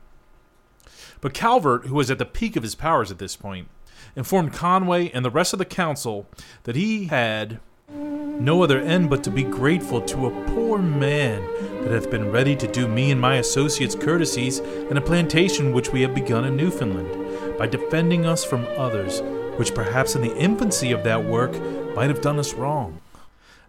[1.21, 3.67] But Calvert, who was at the peak of his powers at this point,
[4.15, 6.27] informed Conway and the rest of the council
[6.63, 7.59] that he had
[7.89, 11.41] no other end but to be grateful to a poor man
[11.83, 15.91] that hath been ready to do me and my associates courtesies in a plantation which
[15.91, 19.21] we have begun in Newfoundland, by defending us from others,
[19.57, 21.53] which perhaps in the infancy of that work
[21.95, 23.01] might have done us wrong.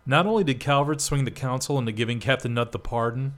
[0.05, 3.35] Not only did Calvert swing the council into giving Captain Nutt the pardon,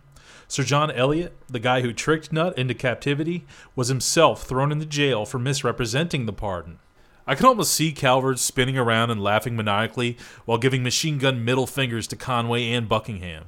[0.48, 5.24] Sir John Eliot, the guy who tricked Nutt into captivity, was himself thrown into jail
[5.24, 6.78] for misrepresenting the pardon.
[7.26, 11.66] I can almost see Calvert spinning around and laughing maniacally while giving machine gun middle
[11.66, 13.44] fingers to Conway and Buckingham.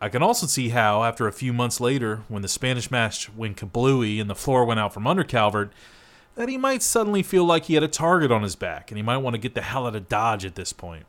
[0.00, 3.56] I can also see how, after a few months later, when the Spanish match went
[3.56, 5.72] kablooey and the floor went out from under Calvert,
[6.34, 9.02] that he might suddenly feel like he had a target on his back and he
[9.02, 11.06] might want to get the hell out of Dodge at this point.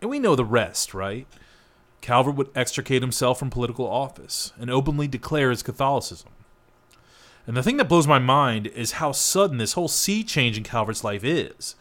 [0.00, 1.26] And we know the rest, right?
[2.00, 6.30] Calvert would extricate himself from political office and openly declare his Catholicism.
[7.46, 10.64] And the thing that blows my mind is how sudden this whole sea change in
[10.64, 11.74] Calvert's life is.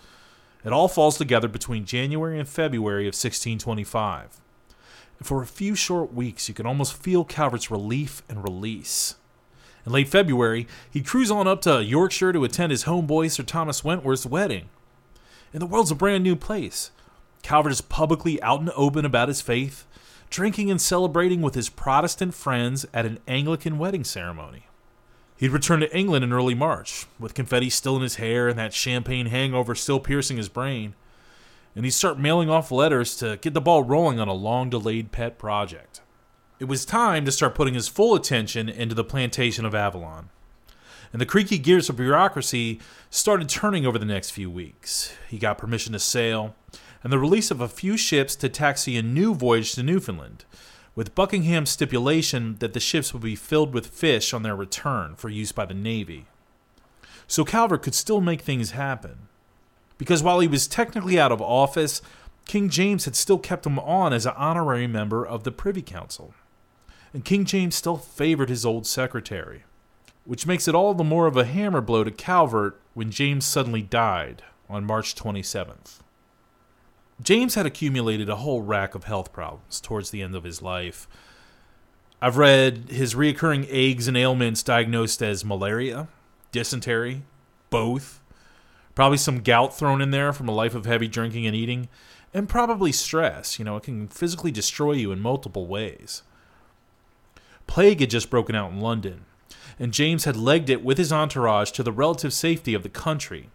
[0.65, 4.41] It all falls together between January and February of 1625.
[5.17, 9.15] And for a few short weeks, you can almost feel Calvert's relief and release.
[9.85, 13.83] In late February, he'd cruise on up to Yorkshire to attend his homeboy Sir Thomas
[13.83, 14.69] Wentworth's wedding.
[15.53, 16.91] And the world's a brand new place.
[17.41, 19.85] Calvert is publicly out and open about his faith,
[20.29, 24.67] drinking and celebrating with his Protestant friends at an Anglican wedding ceremony.
[25.37, 28.73] He'd return to England in early March, with confetti still in his hair and that
[28.73, 30.95] champagne hangover still piercing his brain.
[31.75, 35.11] And he'd start mailing off letters to get the ball rolling on a long delayed
[35.11, 36.01] pet project.
[36.59, 40.29] It was time to start putting his full attention into the plantation of Avalon.
[41.13, 45.13] And the creaky gears of bureaucracy started turning over the next few weeks.
[45.29, 46.53] He got permission to sail,
[47.03, 50.45] and the release of a few ships to taxi a new voyage to Newfoundland,
[50.95, 55.29] with Buckingham's stipulation that the ships would be filled with fish on their return for
[55.29, 56.25] use by the Navy.
[57.27, 59.29] So Calvert could still make things happen.
[59.97, 62.01] Because while he was technically out of office,
[62.45, 66.33] King James had still kept him on as an honorary member of the Privy Council.
[67.13, 69.63] And King James still favored his old secretary,
[70.25, 73.81] which makes it all the more of a hammer blow to Calvert when James suddenly
[73.81, 75.99] died on March 27th.
[77.21, 81.07] James had accumulated a whole rack of health problems towards the end of his life.
[82.21, 86.07] I've read his reoccurring aches and ailments diagnosed as malaria,
[86.51, 87.23] dysentery,
[87.69, 88.21] both,
[88.95, 91.87] probably some gout thrown in there from a life of heavy drinking and eating,
[92.33, 93.59] and probably stress.
[93.59, 96.23] You know, it can physically destroy you in multiple ways.
[97.67, 99.25] Plague had just broken out in London,
[99.77, 103.49] and James had legged it with his entourage to the relative safety of the country,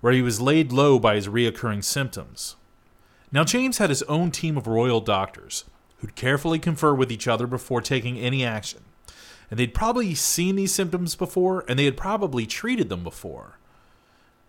[0.00, 2.56] where he was laid low by his reoccurring symptoms.
[3.32, 5.64] Now, James had his own team of royal doctors
[5.98, 8.82] who'd carefully confer with each other before taking any action.
[9.50, 13.58] And they'd probably seen these symptoms before, and they had probably treated them before.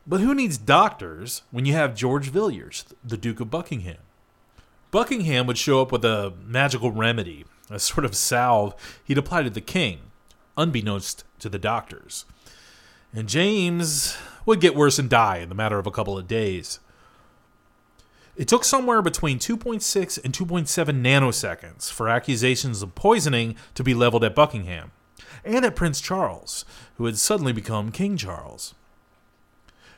[0.05, 3.99] But who needs doctors when you have George Villiers, the Duke of Buckingham?
[4.91, 9.49] Buckingham would show up with a magical remedy, a sort of salve he'd apply to
[9.49, 9.99] the king,
[10.57, 12.25] unbeknownst to the doctors.
[13.13, 16.79] And James would get worse and die in the matter of a couple of days.
[18.35, 24.23] It took somewhere between 2.6 and 2.7 nanoseconds for accusations of poisoning to be leveled
[24.23, 24.91] at Buckingham
[25.45, 26.65] and at Prince Charles,
[26.95, 28.73] who had suddenly become King Charles.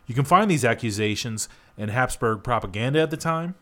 [0.05, 3.55] You can find these accusations in Habsburg propaganda at the time.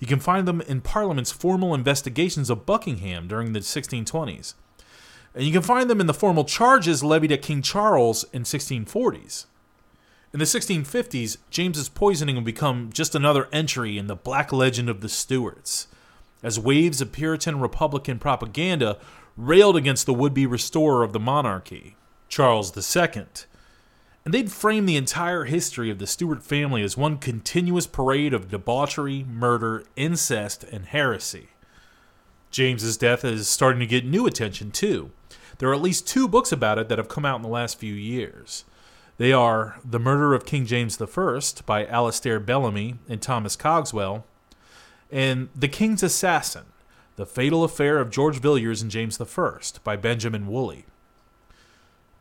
[0.00, 4.54] You can find them in Parliament's formal investigations of Buckingham during the 1620s.
[5.34, 9.46] And you can find them in the formal charges levied at King Charles in 1640s.
[10.36, 15.00] In the 1650s, James's poisoning would become just another entry in the black legend of
[15.00, 15.88] the Stuarts,
[16.42, 18.98] as waves of Puritan Republican propaganda
[19.34, 21.96] railed against the would be restorer of the monarchy,
[22.28, 23.24] Charles II.
[24.26, 28.50] And they'd frame the entire history of the Stuart family as one continuous parade of
[28.50, 31.48] debauchery, murder, incest, and heresy.
[32.50, 35.12] James's death is starting to get new attention, too.
[35.56, 37.78] There are at least two books about it that have come out in the last
[37.78, 38.64] few years.
[39.18, 44.26] They are The Murder of King James I by Alastair Bellany and Thomas Cogswell,
[45.10, 46.66] and The King's Assassin,
[47.16, 50.84] The Fatal Affair of George Villiers and James I by Benjamin Woolley.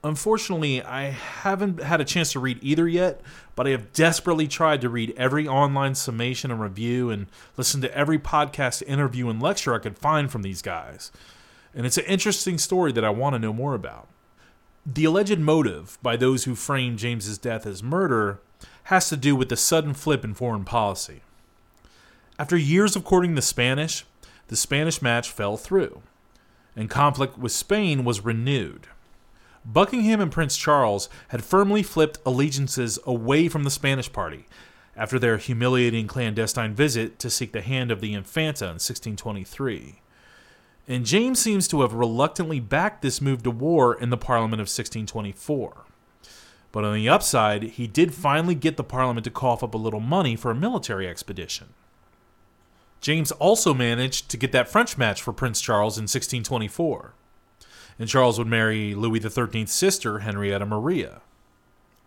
[0.05, 3.21] Unfortunately, I haven't had a chance to read either yet,
[3.55, 7.25] but I have desperately tried to read every online summation and review and
[7.57, 11.11] listen to every podcast interview and lecture I could find from these guys.
[11.73, 14.07] And it's an interesting story that I want to know more about.
[14.87, 18.39] The alleged motive by those who frame James's death as murder
[18.83, 21.21] has to do with the sudden flip in foreign policy.
[22.37, 24.05] After years of courting the Spanish,
[24.47, 26.03] the Spanish match fell through,
[26.75, 28.85] and conflict with Spain was renewed.
[29.65, 34.45] Buckingham and Prince Charles had firmly flipped allegiances away from the Spanish party
[34.95, 40.01] after their humiliating clandestine visit to seek the hand of the Infanta in 1623.
[40.87, 44.65] And James seems to have reluctantly backed this move to war in the Parliament of
[44.65, 45.85] 1624.
[46.71, 49.99] But on the upside, he did finally get the Parliament to cough up a little
[49.99, 51.69] money for a military expedition.
[53.01, 57.13] James also managed to get that French match for Prince Charles in 1624
[57.97, 61.21] and Charles would marry Louis XIII's sister, Henrietta Maria.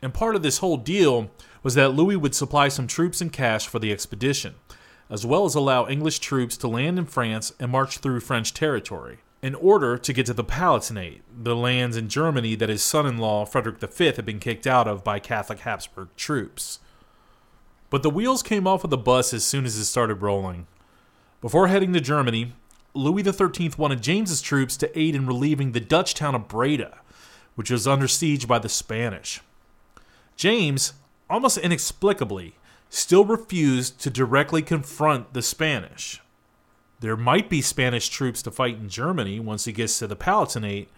[0.02, 1.30] And part of this whole deal
[1.62, 4.54] was that Louis would supply some troops and cash for the expedition,
[5.10, 9.18] as well as allow English troops to land in France and march through French territory,
[9.42, 13.18] in order to get to the Palatinate, the lands in Germany that his son in
[13.18, 16.80] law, Frederick V, had been kicked out of by Catholic Habsburg troops.
[17.90, 20.66] But the wheels came off of the bus as soon as it started rolling.
[21.40, 22.52] Before heading to Germany,
[22.94, 26.98] Louis XIII wanted James's troops to aid in relieving the Dutch town of Breda,
[27.54, 29.40] which was under siege by the Spanish.
[30.36, 30.94] James,
[31.30, 32.56] almost inexplicably,
[32.90, 36.20] still refused to directly confront the Spanish.
[37.00, 40.88] There might be Spanish troops to fight in Germany once he gets to the Palatinate,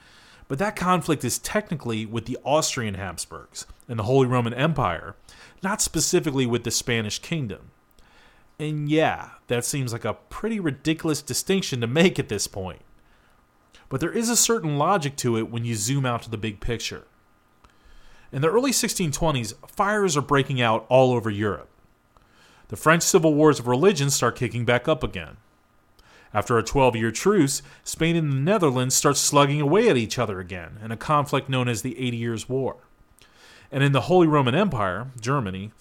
[0.49, 5.15] but that conflict is technically with the Austrian Habsburgs and the Holy Roman Empire,
[5.63, 7.71] not specifically with the Spanish kingdom.
[8.59, 12.83] And yeah, that seems like a pretty ridiculous distinction to make at this point.
[13.89, 16.61] But there is a certain logic to it when you zoom out to the big
[16.61, 17.05] picture.
[18.31, 21.70] In the early 1620s, fires are breaking out all over Europe.
[22.71, 25.39] The French civil wars of religion start kicking back up again.
[26.33, 30.39] After a 12 year truce, Spain and the Netherlands start slugging away at each other
[30.39, 32.77] again in a conflict known as the Eighty Years' War.
[33.73, 35.73] And in the Holy Roman Empire, Germany,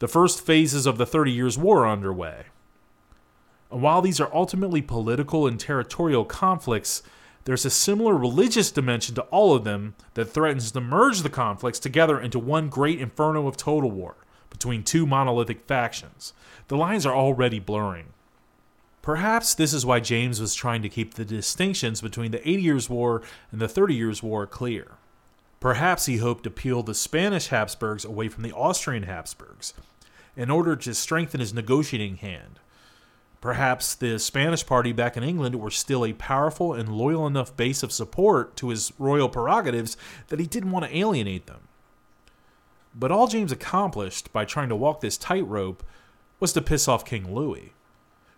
[0.00, 2.44] the first phases of the Thirty Years' War are underway.
[3.70, 7.02] And while these are ultimately political and territorial conflicts,
[7.46, 11.78] there's a similar religious dimension to all of them that threatens to merge the conflicts
[11.78, 14.16] together into one great inferno of total war
[14.54, 16.32] between two monolithic factions.
[16.68, 18.06] The lines are already blurring.
[19.02, 22.88] Perhaps this is why James was trying to keep the distinctions between the Eighty Years'
[22.88, 24.92] War and the Thirty Years' War clear.
[25.58, 29.74] Perhaps he hoped to peel the Spanish Habsburgs away from the Austrian Habsburgs
[30.36, 32.60] in order to strengthen his negotiating hand.
[33.40, 37.82] Perhaps the Spanish party back in England were still a powerful and loyal enough base
[37.82, 39.96] of support to his royal prerogatives
[40.28, 41.68] that he didn't want to alienate them.
[42.94, 45.84] But all James accomplished by trying to walk this tightrope
[46.38, 47.72] was to piss off King Louis,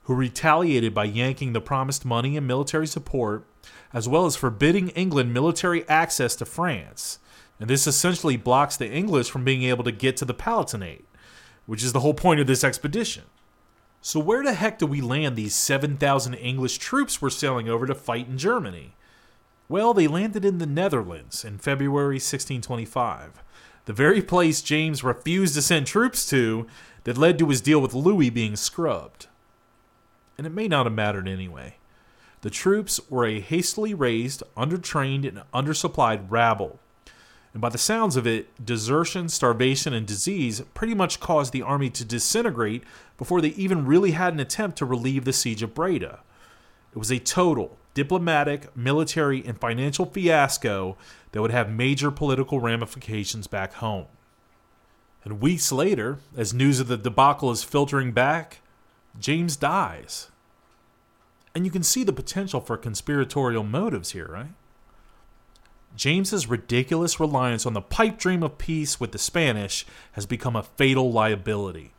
[0.04, 3.46] who retaliated by yanking the promised money and military support
[3.92, 7.18] as well as forbidding England military access to France.
[7.58, 11.04] And this essentially blocks the English from being able to get to the Palatinate,
[11.64, 13.24] which is the whole point of this expedition.
[14.02, 17.94] So, where the heck do we land these 7,000 English troops we're sailing over to
[17.94, 18.94] fight in Germany?
[19.68, 23.42] Well, they landed in the Netherlands in February 1625,
[23.86, 26.66] the very place James refused to send troops to
[27.04, 29.28] that led to his deal with Louis being scrubbed.
[30.36, 31.76] And it may not have mattered anyway.
[32.42, 36.78] The troops were a hastily raised, undertrained, and undersupplied rabble.
[37.52, 41.88] And by the sounds of it, desertion, starvation, and disease pretty much caused the army
[41.90, 42.84] to disintegrate
[43.16, 46.20] before they even really had an attempt to relieve the siege of Breda.
[46.96, 50.96] It was a total diplomatic, military, and financial fiasco
[51.32, 54.06] that would have major political ramifications back home.
[55.22, 58.62] And weeks later, as news of the debacle is filtering back,
[59.20, 60.30] James dies.
[61.54, 64.54] And you can see the potential for conspiratorial motives here, right?
[65.94, 70.62] James's ridiculous reliance on the pipe dream of peace with the Spanish has become a
[70.62, 71.92] fatal liability.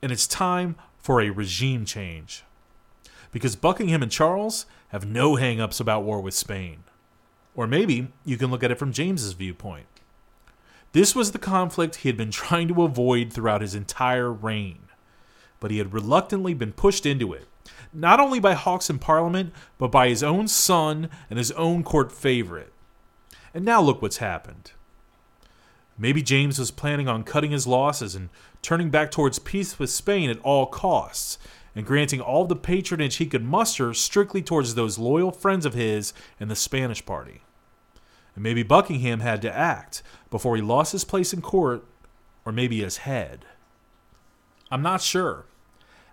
[0.00, 2.44] And it's time for a regime change.
[3.30, 6.84] Because Buckingham and Charles have no hang-ups about war with Spain.
[7.54, 9.86] Or maybe you can look at it from James's viewpoint.
[10.92, 14.80] This was the conflict he had been trying to avoid throughout his entire reign,
[15.60, 17.48] but he had reluctantly been pushed into it
[17.92, 22.12] not only by hawks in Parliament, but by his own son and his own court
[22.12, 22.72] favorite.
[23.54, 24.72] And now look what's happened.
[25.96, 28.28] Maybe James was planning on cutting his losses and
[28.62, 31.38] turning back towards peace with Spain at all costs,
[31.78, 36.12] and granting all the patronage he could muster strictly towards those loyal friends of his
[36.40, 37.42] in the Spanish party.
[38.34, 41.86] And maybe Buckingham had to act before he lost his place in court,
[42.44, 43.44] or maybe his head.
[44.72, 45.46] I'm not sure.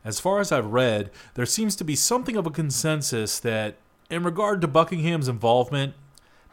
[0.04, 3.78] As far as I've read, there seems to be something of a consensus that,
[4.12, 5.96] in regard to Buckingham's involvement,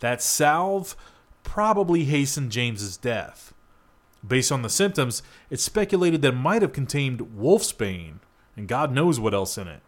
[0.00, 0.96] that salve
[1.42, 3.52] probably hastened James's death.
[4.26, 8.20] Based on the symptoms, it's speculated that it might have contained wolfsbane,
[8.56, 9.80] and God knows what else in it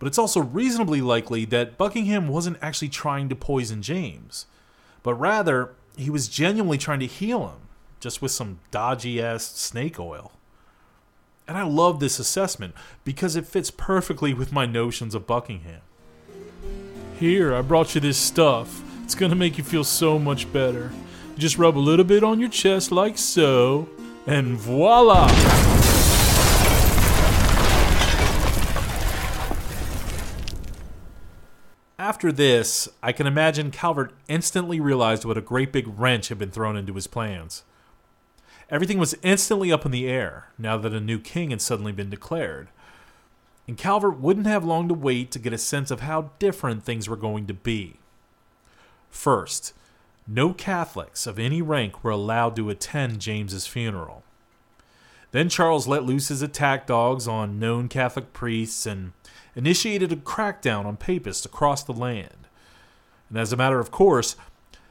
[0.00, 4.46] but it's also reasonably likely that Buckingham wasn't actually trying to poison James,
[5.02, 7.68] but rather he was genuinely trying to heal him,
[8.00, 10.32] just with some dodgy ass snake oil.
[11.46, 15.82] And I love this assessment because it fits perfectly with my notions of Buckingham.
[17.18, 18.82] Here, I brought you this stuff.
[19.04, 20.92] It's gonna make you feel so much better.
[21.34, 23.86] You just rub a little bit on your chest like so,
[24.26, 25.79] and voila!
[32.10, 36.50] After this, I can imagine Calvert instantly realized what a great big wrench had been
[36.50, 37.62] thrown into his plans.
[38.68, 42.10] Everything was instantly up in the air now that a new king had suddenly been
[42.10, 42.66] declared.
[43.68, 47.08] And Calvert wouldn't have long to wait to get a sense of how different things
[47.08, 48.00] were going to be.
[49.08, 49.72] First,
[50.26, 54.24] no Catholics of any rank were allowed to attend James's funeral.
[55.30, 59.12] Then Charles let loose his attack dogs on known Catholic priests and
[59.54, 62.46] initiated a crackdown on papists across the land.
[63.28, 64.36] And as a matter of course,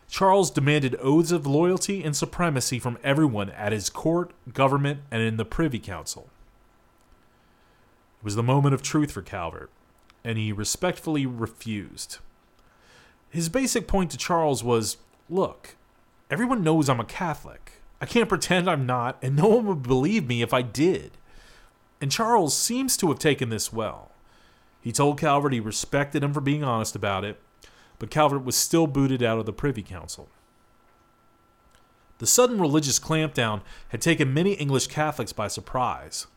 [0.09, 5.37] Charles demanded oaths of loyalty and supremacy from everyone at his court, government, and in
[5.37, 6.29] the Privy Council.
[8.19, 9.69] It was the moment of truth for Calvert,
[10.23, 12.17] and he respectfully refused.
[13.29, 14.97] His basic point to Charles was
[15.29, 15.75] look,
[16.31, 17.73] everyone knows I'm a Catholic.
[18.01, 21.11] I can't pretend I'm not, and no one would believe me if I did.
[22.01, 24.08] And Charles seems to have taken this well.
[24.81, 27.39] He told Calvert he respected him for being honest about it,
[27.97, 30.29] but Calvert was still booted out of the Privy Council.
[32.19, 36.27] The sudden religious clampdown had taken many English Catholics by surprise.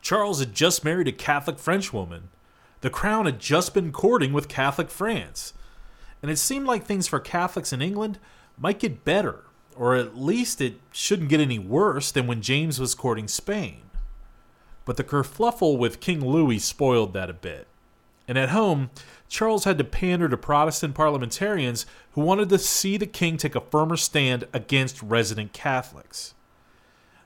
[0.00, 2.28] Charles had just married a Catholic Frenchwoman.
[2.80, 5.54] The crown had just been courting with Catholic France.
[6.22, 8.18] And it seemed like things for Catholics in England
[8.58, 9.44] might get better,
[9.76, 13.82] or at least it shouldn't get any worse than when James was courting Spain.
[14.86, 17.66] But the kerfluffle with King Louis spoiled that a bit.
[18.26, 18.90] And at home,
[19.28, 23.60] Charles had to pander to Protestant parliamentarians who wanted to see the king take a
[23.60, 26.34] firmer stand against resident Catholics.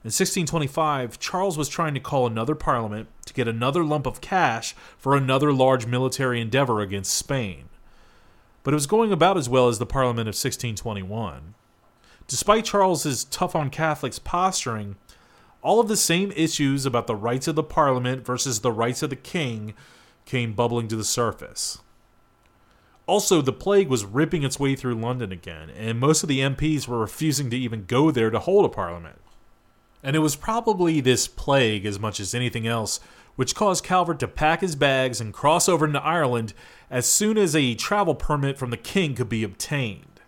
[0.03, 4.75] In 1625, Charles was trying to call another parliament to get another lump of cash
[4.97, 7.69] for another large military endeavor against Spain.
[8.63, 11.55] But it was going about as well as the parliament of 1621.
[12.27, 14.97] Despite Charles's tough on Catholics posturing,
[15.63, 19.11] all of the same issues about the rights of the parliament versus the rights of
[19.11, 19.75] the king
[20.25, 21.79] came bubbling to the surface.
[23.07, 26.87] Also, the plague was ripping its way through London again, and most of the MPs
[26.87, 29.21] were refusing to even go there to hold a parliament.
[30.03, 33.01] And it was probably this plague, as much as anything else,
[33.37, 36.55] which caused Calvert to pack his bags and cross over into Ireland
[36.89, 40.21] as soon as a travel permit from the king could be obtained.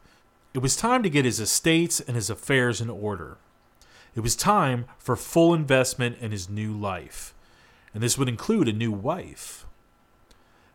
[0.53, 3.39] It was time to get his estates and his affairs in order.
[4.15, 7.35] It was time for full investment in his new life,
[7.95, 9.65] and this would include a new wife.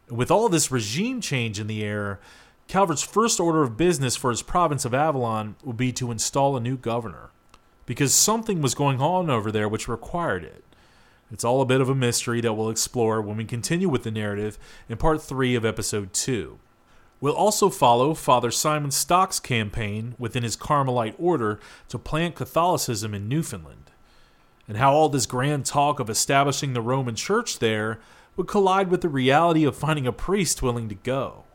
[0.10, 2.20] With all this regime change in the air,
[2.68, 6.62] Calvert's first order of business for his province of Avalon would be to install a
[6.62, 7.30] new governor,
[7.86, 10.64] because something was going on over there which required it.
[11.32, 14.12] It's all a bit of a mystery that we'll explore when we continue with the
[14.12, 14.58] narrative
[14.90, 16.58] in part 3 of episode 2.
[17.20, 21.60] We'll also follow Father Simon Stock's campaign within his Carmelite order
[21.90, 23.90] to plant Catholicism in Newfoundland,
[24.68, 28.00] and how all this grand talk of establishing the Roman Church there
[28.36, 31.46] would collide with the reality of finding a priest willing to go.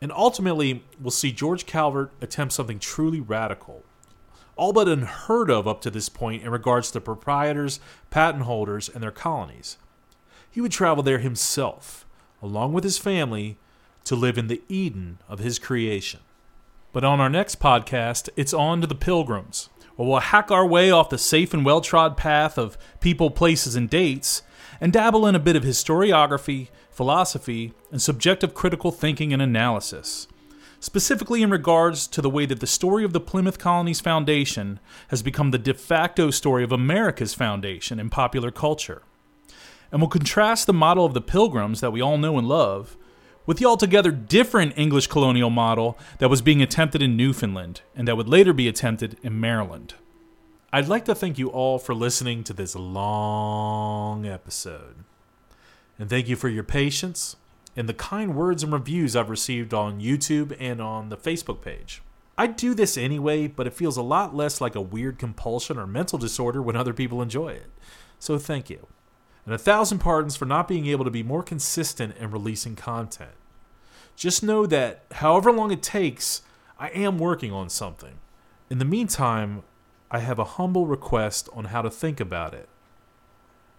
[0.00, 3.82] And ultimately, we'll see George Calvert attempt something truly radical,
[4.54, 9.02] all but unheard of up to this point in regards to proprietors, patent holders, and
[9.02, 9.76] their colonies.
[10.48, 12.06] He would travel there himself,
[12.40, 13.58] along with his family
[14.04, 16.20] to live in the Eden of his creation.
[16.92, 20.90] But on our next podcast, it's on to the pilgrims, where we'll hack our way
[20.90, 24.42] off the safe and well trod path of people, places, and dates,
[24.80, 30.26] and dabble in a bit of historiography, philosophy, and subjective critical thinking and analysis,
[30.80, 35.22] specifically in regards to the way that the story of the Plymouth Colony's foundation has
[35.22, 39.02] become the de facto story of America's foundation in popular culture.
[39.92, 42.96] And we'll contrast the model of the pilgrims that we all know and love
[43.46, 48.16] with the altogether different English colonial model that was being attempted in Newfoundland and that
[48.16, 49.94] would later be attempted in Maryland.
[50.72, 55.04] I'd like to thank you all for listening to this long episode.
[55.98, 57.36] And thank you for your patience
[57.76, 62.02] and the kind words and reviews I've received on YouTube and on the Facebook page.
[62.38, 65.86] I do this anyway, but it feels a lot less like a weird compulsion or
[65.86, 67.70] mental disorder when other people enjoy it.
[68.18, 68.86] So thank you.
[69.44, 73.32] And a thousand pardons for not being able to be more consistent in releasing content.
[74.16, 76.42] Just know that however long it takes,
[76.78, 78.18] I am working on something.
[78.68, 79.62] In the meantime,
[80.10, 82.68] I have a humble request on how to think about it.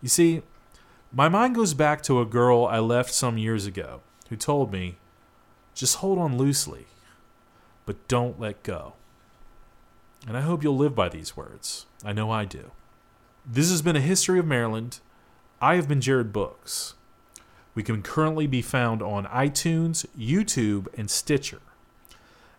[0.02, 0.42] You see,
[1.12, 4.98] my mind goes back to a girl I left some years ago who told me,
[5.74, 6.86] just hold on loosely,
[7.86, 8.94] but don't let go.
[10.28, 11.86] And I hope you'll live by these words.
[12.04, 12.72] I know I do.
[13.46, 15.00] This has been a history of Maryland.
[15.62, 16.96] I have been Jared Books.
[17.76, 21.62] We can currently be found on iTunes, YouTube, and Stitcher.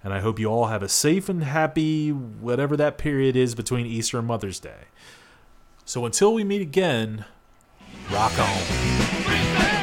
[0.05, 3.87] And I hope you all have a safe and happy, whatever that period is between
[3.87, 4.85] Easter and Mother's Day.
[5.85, 7.25] So until we meet again,
[8.09, 9.82] rock on.